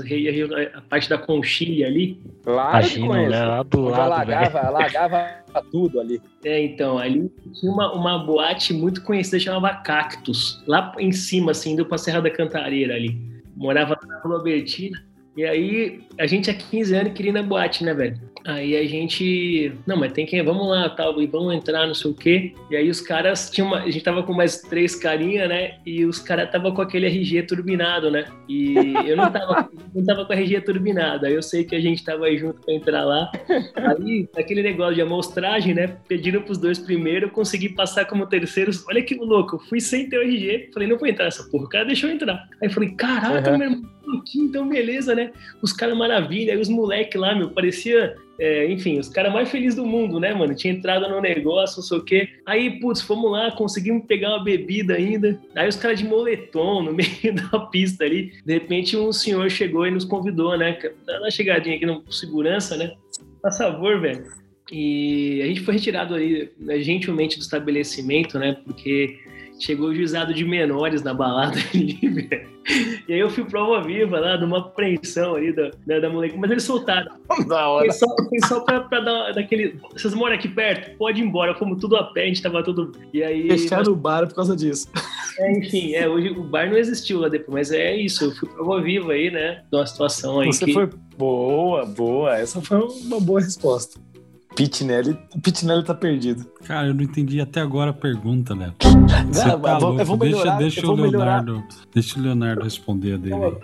[0.78, 2.18] a parte da Conchilha ali.
[2.42, 3.30] Claro que Imagina, conheço.
[3.30, 3.44] né?
[3.44, 4.38] Lá do lado, velho.
[4.38, 6.20] alagava, alagava tudo ali.
[6.44, 10.62] É, então, ali tinha uma, uma boate muito conhecida, chamava Cactus.
[10.66, 13.16] Lá em cima, assim, indo pra Serra da Cantareira ali.
[13.56, 15.00] Morava na Rua Albertina.
[15.40, 18.14] E aí, a gente tinha 15 anos queria ir na boate, né, velho?
[18.44, 19.72] Aí a gente.
[19.86, 20.42] Não, mas tem que.
[20.42, 22.52] Vamos lá, tal, e vamos entrar, não sei o quê.
[22.70, 23.78] E aí os caras tinham uma.
[23.78, 25.78] A gente tava com mais três carinha, né?
[25.84, 28.26] E os caras tava com aquele RG turbinado, né?
[28.48, 28.74] E
[29.06, 31.24] eu não tava, não tava com RG turbinado.
[31.26, 33.30] Aí eu sei que a gente tava aí junto pra entrar lá.
[33.76, 35.96] Aí, aquele negócio de amostragem, né?
[36.06, 38.70] Pediram pros dois primeiro, eu consegui passar como terceiro.
[38.88, 40.70] Olha que louco, eu fui sem ter o RG.
[40.72, 41.64] Falei, não vou entrar nessa porra.
[41.64, 42.46] O cara deixou eu entrar.
[42.62, 43.58] Aí eu falei, caraca, Uhum.
[43.58, 45.32] meu irmão, aqui, então beleza, né?
[45.62, 46.52] Os caras maravilha.
[46.52, 48.16] Aí os moleque lá, meu, parecia.
[48.38, 50.54] é, enfim, os caras mais felizes do mundo, né, mano?
[50.54, 52.28] Tinha entrado no negócio, não sei o quê.
[52.46, 55.38] Aí, putz, fomos lá, conseguimos pegar uma bebida ainda.
[55.54, 58.32] Aí os caras de moletom no meio da pista ali.
[58.44, 60.78] De repente, um senhor chegou e nos convidou, né?
[61.18, 62.92] Uma chegadinha aqui no segurança, né?
[63.42, 64.24] Por favor, velho.
[64.70, 68.56] E a gente foi retirado aí né, gentilmente do estabelecimento, né?
[68.64, 69.18] Porque
[69.60, 72.50] chegou o juizado de menores na balada ali, velho.
[73.08, 76.36] E aí eu fui prova viva lá, de uma apreensão ali da, da, da moleque,
[76.36, 77.12] mas eles soltaram.
[77.46, 77.86] Da hora.
[77.86, 79.78] Foi só, foi só pra, pra dar daquele.
[79.92, 80.96] Vocês moram aqui perto?
[80.98, 81.54] Pode ir embora.
[81.54, 82.92] Fomos tudo a pé, a gente tava tudo.
[83.12, 83.48] E aí.
[83.48, 84.88] Fecharam o bar por causa disso.
[85.38, 88.24] é, enfim, é, hoje o bar não existiu lá depois, mas é isso.
[88.24, 89.62] Eu fui prova viva aí, né?
[89.70, 90.72] De uma situação aí Você que.
[90.72, 92.36] foi boa, boa.
[92.36, 93.98] Essa foi uma boa resposta.
[94.54, 96.44] Pitinelli, Pitinelli tá perdido.
[96.64, 98.74] Cara, eu não entendi até agora a pergunta, Léo.
[98.84, 100.00] Eu tá vou- louco.
[100.00, 101.44] eu vou deixa melhorar, deixa eu o melhorar.
[101.44, 103.34] Leonardo, deixa o Leonardo responder a dele.
[103.34, 103.54] aí.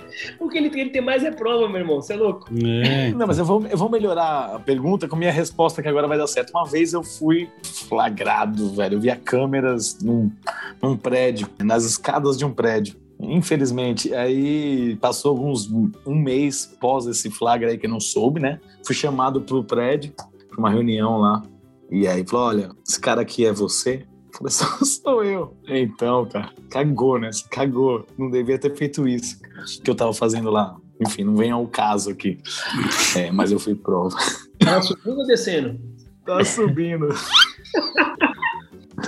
[0.40, 2.00] O que ele, ele tem mais é prova, meu irmão.
[2.00, 2.48] Você é louco.
[2.64, 6.06] É, Não, mas eu vou, eu vou melhorar a pergunta com minha resposta que agora
[6.08, 6.50] vai dar certo.
[6.50, 7.48] Uma vez eu fui
[7.88, 8.94] flagrado, velho.
[8.96, 10.30] Eu via câmeras num,
[10.82, 12.96] num prédio, nas escadas de um prédio.
[13.18, 18.60] Infelizmente, aí passou alguns um mês pós esse flagra aí que eu não soube, né?
[18.84, 20.12] Fui chamado pro prédio,
[20.50, 21.42] pra uma reunião lá.
[21.90, 24.04] E aí falou: olha, esse cara aqui é você?
[24.36, 25.56] Falei, sou, sou eu.
[25.66, 27.32] Então, cara, cagou, né?
[27.32, 28.06] Você cagou.
[28.18, 29.40] Não devia ter feito isso
[29.82, 30.76] que eu tava fazendo lá.
[31.00, 32.38] Enfim, não vem ao caso aqui.
[33.16, 34.16] É, mas eu fui prova.
[34.58, 35.78] Tá subindo ou descendo?
[36.24, 37.08] Tá subindo.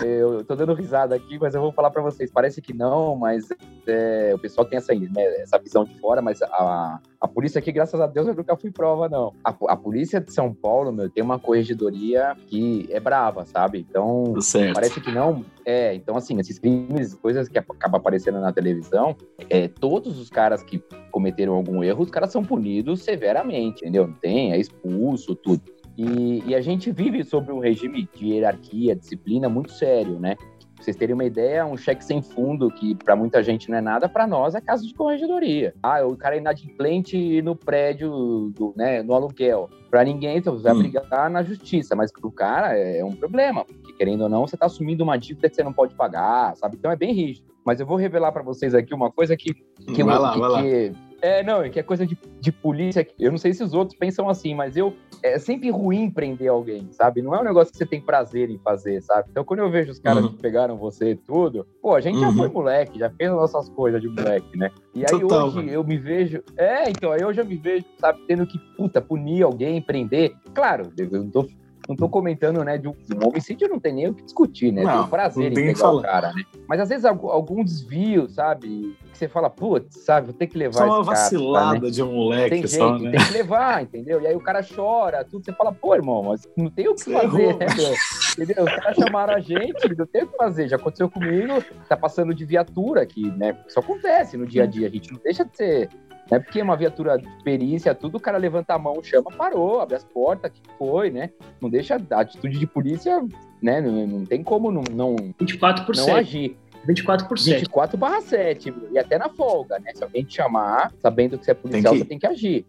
[0.03, 2.31] Eu tô dando risada aqui, mas eu vou falar pra vocês.
[2.31, 3.49] Parece que não, mas
[3.87, 7.73] é, o pessoal tem essa, né, essa visão de fora, mas a, a polícia aqui,
[7.73, 9.33] graças a Deus, eu nunca fui prova, não.
[9.43, 13.85] A, a polícia de São Paulo, meu, tem uma corregedoria que é brava, sabe?
[13.89, 14.35] Então,
[14.69, 14.75] Tá.
[14.75, 15.45] Parece que não.
[15.65, 19.17] É, então, assim, esses crimes, coisas que acabam aparecendo na televisão,
[19.51, 24.07] é, todos os caras que cometeram algum erro, os caras são punidos severamente, entendeu?
[24.07, 25.63] Não tem, é expulso, tudo.
[25.99, 30.37] E, e a gente vive sobre um regime de hierarquia, disciplina muito sério, né?
[30.37, 33.81] Pra vocês terem uma ideia, um cheque sem fundo, que para muita gente não é
[33.81, 35.75] nada, para nós é caso de corregedoria.
[35.83, 39.69] Ah, o cara é inadimplente no prédio, do, né, no aluguel.
[39.91, 40.79] Para ninguém, então você vai Hum.
[40.79, 44.67] brigar na justiça, mas pro cara é um problema, porque querendo ou não, você tá
[44.67, 46.77] assumindo uma dívida que você não pode pagar, sabe?
[46.79, 47.49] Então é bem rígido.
[47.67, 49.53] Mas eu vou revelar para vocês aqui uma coisa que,
[49.95, 50.63] que vai lá, que- vai lá.
[50.63, 53.07] que- é, não, é que é coisa de, de polícia.
[53.19, 54.95] Eu não sei se os outros pensam assim, mas eu.
[55.21, 57.21] É sempre ruim prender alguém, sabe?
[57.21, 59.27] Não é um negócio que você tem prazer em fazer, sabe?
[59.33, 60.31] Então, quando eu vejo os caras Uhum.
[60.31, 62.35] que pegaram você e tudo, pô, a gente já Uhum.
[62.35, 64.71] foi moleque, já fez as nossas coisas de moleque, né?
[64.95, 65.71] E aí Total, hoje mano.
[65.71, 66.41] eu me vejo.
[66.57, 70.37] É, então, aí hoje eu me vejo, sabe, tendo que, puta, punir alguém, prender.
[70.55, 71.49] Claro, eu não tô.
[71.89, 74.71] Não tô comentando, né, de um, de um homicídio, não tem nem o que discutir,
[74.71, 74.83] né?
[74.83, 76.03] Não, tem prazer não em o pegar o falar.
[76.03, 76.43] cara, né?
[76.69, 78.95] Mas às vezes algum, algum desvio, sabe?
[79.11, 81.91] Que você fala, putz, sabe, vou ter que levar Só uma cara, vacilada né?
[81.91, 83.11] de um moleque Tem só, jeito, né?
[83.13, 84.21] tem que levar, entendeu?
[84.21, 87.01] E aí o cara chora, tudo, você fala, pô, irmão, mas não tem o que
[87.01, 87.59] Você fazer, errou.
[87.59, 88.45] né, meu?
[88.45, 88.65] Entendeu?
[88.65, 90.69] Os caras chamaram a gente, não tem o que fazer.
[90.69, 91.55] Já aconteceu comigo,
[91.89, 93.59] tá passando de viatura aqui, né?
[93.67, 95.89] Isso acontece no dia a dia, a gente não deixa de ser.
[96.31, 99.31] Não é porque é uma viatura de perícia, tudo, o cara levanta a mão, chama,
[99.31, 101.31] parou, abre as portas, que foi, né?
[101.61, 101.97] Não deixa.
[102.11, 103.23] A atitude de polícia
[103.63, 103.81] né?
[103.81, 106.19] Não, não tem como não, não, 24 por não 7.
[106.19, 106.57] agir.
[106.87, 107.57] 24 por 7.
[107.57, 109.93] 24 barra 7, e até na folga, né?
[109.95, 111.99] Se alguém te chamar, sabendo que você é policial, ir.
[111.99, 112.67] você tem que agir.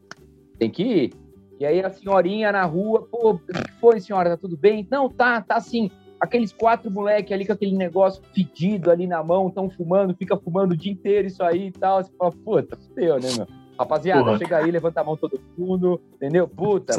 [0.57, 1.13] Tem que ir.
[1.59, 4.31] E aí a senhorinha na rua, pô, o que foi, senhora?
[4.31, 4.87] Tá tudo bem?
[4.89, 5.91] Não, tá, tá sim.
[6.19, 10.71] Aqueles quatro moleque ali com aquele negócio fedido ali na mão, estão fumando, fica fumando
[10.71, 12.03] o dia inteiro isso aí e tal.
[12.03, 13.47] Você fala, puta, fudeu, né, meu?
[13.79, 14.37] Rapaziada, Porra.
[14.37, 16.45] chega aí, levanta a mão todo mundo, entendeu?
[16.45, 16.91] Puta,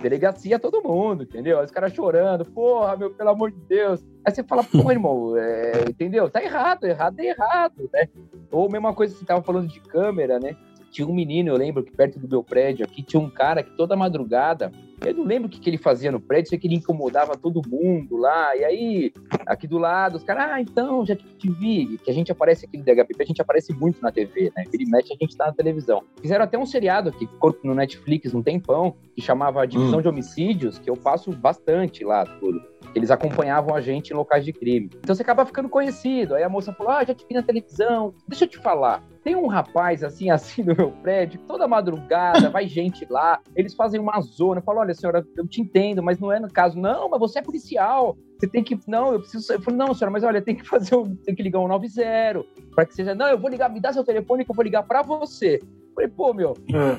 [0.00, 1.58] delegacia todo mundo, entendeu?
[1.58, 4.02] Aí Os caras chorando, porra, meu, pelo amor de Deus.
[4.24, 6.30] Aí você fala, pô, irmão, é, entendeu?
[6.30, 8.08] Tá errado, errado é errado, né?
[8.50, 10.56] Ou mesma coisa que você tava falando de câmera, né?
[10.92, 13.70] Tinha um menino, eu lembro que perto do meu prédio aqui tinha um cara que
[13.76, 14.70] toda madrugada,
[15.00, 17.66] eu não lembro o que, que ele fazia no prédio, sei que ele incomodava todo
[17.66, 19.12] mundo lá, e aí,
[19.46, 22.76] aqui do lado, os caras, ah, então, já te vi, que a gente aparece aqui
[22.76, 24.64] no DHPP, a gente aparece muito na TV, né?
[24.70, 26.04] Vira e mexe, a gente tá na televisão.
[26.20, 27.28] Fizeram até um seriado aqui,
[27.64, 32.71] no Netflix um tempão, que chamava Divisão de Homicídios, que eu passo bastante lá, tudo.
[32.94, 34.90] Eles acompanhavam a gente em locais de crime.
[34.96, 36.34] Então você acaba ficando conhecido.
[36.34, 38.14] Aí a moça falou: Ah, já te vi na televisão.
[38.28, 39.02] Deixa eu te falar.
[39.24, 44.00] Tem um rapaz assim, assim no meu prédio, toda madrugada vai gente lá, eles fazem
[44.00, 44.60] uma zona.
[44.60, 46.78] Eu falo: Olha, senhora, eu te entendo, mas não é no caso.
[46.78, 48.16] Não, mas você é policial.
[48.38, 48.78] Você tem que.
[48.86, 49.52] Não, eu preciso.
[49.52, 51.14] Eu falei: Não, senhora, mas olha, tem que fazer um.
[51.16, 53.14] Tem que ligar um 90 para que seja.
[53.14, 55.60] Não, eu vou ligar, me dá seu telefone que eu vou ligar para você.
[55.94, 56.54] Falei, pô, meu,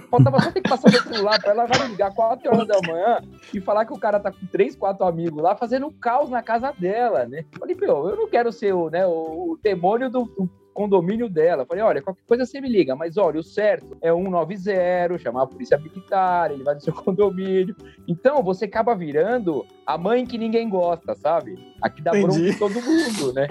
[0.09, 2.79] faltava só ter que passar meu celular pra ela, vai me ligar 4 horas da
[2.87, 3.21] manhã
[3.53, 6.43] e falar que o cara tá com três, quatro amigos lá fazendo um caos na
[6.43, 7.43] casa dela, né?
[7.57, 11.65] Falei, meu, eu não quero ser o, né, o demônio do, do condomínio dela.
[11.65, 15.47] Falei, olha, qualquer coisa você me liga, mas olha, o certo é 190, chamar a
[15.47, 17.75] polícia militar, ele vai no seu condomínio.
[18.07, 21.73] Então, você acaba virando a mãe que ninguém gosta, sabe?
[21.81, 23.47] Aqui dá bronca em todo mundo, né?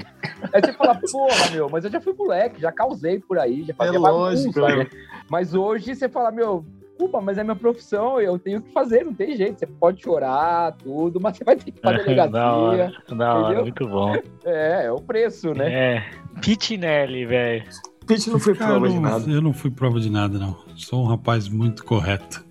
[0.52, 3.74] Aí você fala, porra, meu, mas eu já fui moleque, já causei por aí, já
[3.74, 4.88] fazia É bagunça, né?
[5.30, 9.14] Mas hoje você fala, meu, desculpa, mas é minha profissão, eu tenho que fazer, não
[9.14, 9.58] tem jeito.
[9.58, 12.40] Você pode chorar, tudo, mas você vai ter que da delegacia.
[12.40, 13.62] hora, da hora, entendeu?
[13.62, 14.14] muito bom.
[14.44, 15.72] É, é o preço, né?
[15.72, 16.04] É.
[16.40, 17.64] Pitinelli, velho.
[18.06, 19.30] Pete não foi prova de nada.
[19.30, 20.56] eu não fui prova de nada, não.
[20.76, 22.44] Sou um rapaz muito correto.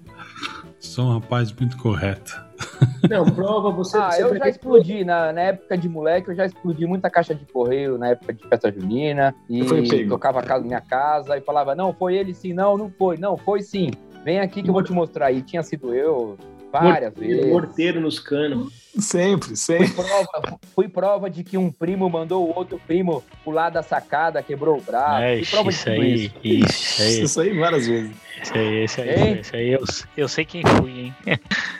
[0.79, 2.41] Sou um rapaz muito correto.
[3.09, 3.97] Não, prova, você.
[3.97, 7.09] Ah, você eu já que- explodi, na, na época de moleque, eu já explodi muita
[7.09, 9.35] caixa de correio na época de festa junina.
[9.49, 13.17] E tocava a casa, minha casa e falava, não, foi ele sim, não, não foi,
[13.17, 13.91] não, foi sim.
[14.23, 15.31] Vem aqui que eu vou te mostrar.
[15.31, 16.37] E tinha sido eu
[16.71, 17.51] várias morteiro, vezes.
[17.51, 18.81] morteiro nos canos.
[18.97, 19.89] Sempre, Fui sempre.
[19.93, 24.77] prova, fui prova de que um primo mandou o outro primo pular da sacada, quebrou
[24.77, 25.23] o braço.
[25.23, 26.35] É, fui prova de isso tudo aí, isso.
[26.43, 28.11] isso aí, Isso aí várias vezes.
[28.43, 29.71] isso aí, isso aí, isso aí.
[29.71, 29.83] Eu,
[30.17, 31.15] eu sei quem fui, hein?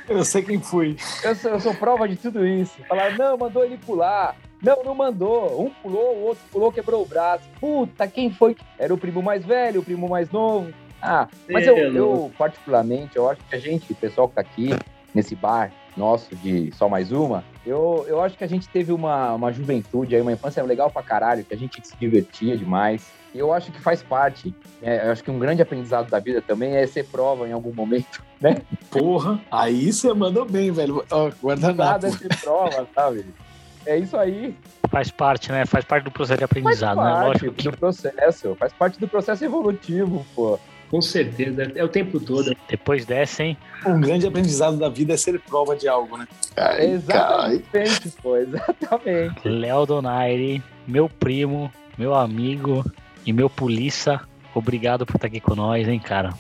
[0.10, 0.96] Eu sei quem fui.
[1.24, 2.74] Eu sou, eu sou prova de tudo isso.
[2.88, 4.36] Falaram, não, mandou ele pular.
[4.62, 5.66] Não, não mandou.
[5.66, 7.44] Um pulou, o outro pulou, quebrou o braço.
[7.60, 8.56] Puta, quem foi?
[8.80, 10.72] Era o primo mais velho, o primo mais novo.
[11.02, 14.70] Ah, mas eu, eu, particularmente, eu acho que a gente, o pessoal que tá aqui
[15.14, 19.34] nesse bar nosso de Só Mais Uma, eu, eu acho que a gente teve uma,
[19.34, 23.12] uma juventude aí, uma infância legal pra caralho, que a gente se divertia demais.
[23.34, 24.54] E eu acho que faz parte.
[24.82, 27.74] É, eu acho que um grande aprendizado da vida também é ser prova em algum
[27.74, 28.58] momento, né?
[28.90, 31.06] Porra, aí você mandou bem, velho.
[31.42, 31.78] Guardanapo.
[31.78, 33.26] Nada é ser prova, sabe?
[33.86, 34.56] É isso aí.
[34.90, 35.66] Faz parte, né?
[35.66, 37.12] Faz parte do processo de Faz aprendizado, né?
[37.12, 38.56] parte Lógico que do processo.
[38.56, 40.60] Faz parte do processo evolutivo, pô.
[40.92, 41.72] Com certeza.
[41.74, 42.54] É o tempo todo.
[42.70, 43.58] depois dessa, hein?
[43.86, 46.28] Um grande aprendizado da vida é ser prova de algo, né?
[46.58, 48.36] Ai, Exatamente, pô.
[48.36, 49.48] Exatamente.
[49.48, 52.84] Léo Donaire, meu primo, meu amigo
[53.26, 54.20] e meu polícia,
[54.54, 56.34] obrigado por estar aqui com nós, hein, cara?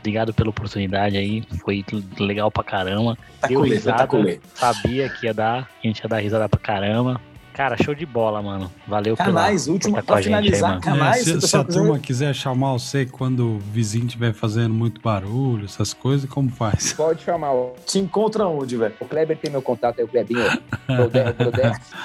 [0.00, 1.82] Obrigado pela oportunidade aí, foi
[2.18, 3.16] legal pra caramba.
[3.40, 6.46] Tá Deu colê, risada, tá sabia que ia dar, que a gente ia dar risada
[6.46, 7.18] pra caramba.
[7.54, 8.68] Cara, show de bola, mano.
[8.86, 10.80] Valeu Canais, pela, com pra aí, finalizar, mano.
[10.82, 11.20] canais.
[11.20, 14.74] É, se o se, se a turma quiser chamar você quando o vizinho estiver fazendo
[14.74, 16.92] muito barulho, essas coisas, como faz?
[16.94, 17.52] Pode chamar.
[17.52, 18.92] O Te encontra onde, velho?
[18.98, 20.42] o Kleber tem meu contato aí, o Klebinho.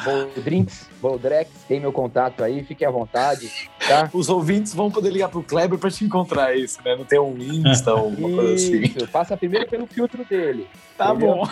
[0.05, 3.49] Boldrinks, Boldrex, tem meu contato aí, fiquem à vontade,
[3.87, 4.07] tá?
[4.13, 6.95] Os ouvintes vão poder ligar pro Kleber pra te encontrar isso, né?
[6.95, 8.81] Não tem um Insta ou alguma coisa assim.
[8.81, 10.67] Isso, passa primeiro pelo filtro dele.
[10.97, 11.35] Tá Entendeu?
[11.37, 11.49] bom.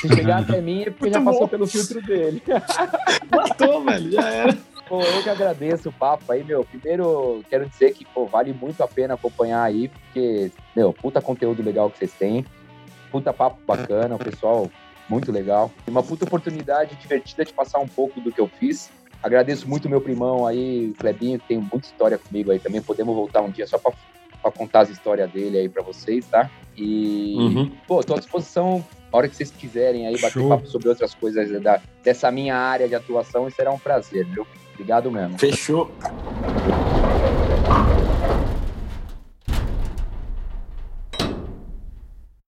[0.00, 1.48] Se chegar até mim é porque já Muito passou bom.
[1.48, 2.42] pelo filtro dele.
[3.36, 4.12] Matou, velho.
[4.12, 4.58] Já era.
[4.88, 6.64] Pô, eu que agradeço o papo aí, meu.
[6.64, 11.62] Primeiro, quero dizer que, pô, vale muito a pena acompanhar aí, porque, meu, puta conteúdo
[11.62, 12.44] legal que vocês têm.
[13.10, 14.70] Puta papo bacana, o pessoal
[15.08, 15.72] muito legal.
[15.88, 18.90] Uma puta oportunidade divertida de passar um pouco do que eu fiz.
[19.22, 22.80] Agradeço muito meu primão aí, Clebinho, que tem muita história comigo aí também.
[22.80, 23.92] Podemos voltar um dia só pra,
[24.46, 26.48] para contar as histórias dele aí para vocês, tá?
[26.76, 27.70] E, uhum.
[27.86, 30.48] pô, tô à disposição a hora que vocês quiserem aí bater Show.
[30.48, 34.46] papo sobre outras coisas da, dessa minha área de atuação, e será um prazer, viu?
[34.74, 35.38] Obrigado mesmo.
[35.38, 35.90] Fechou.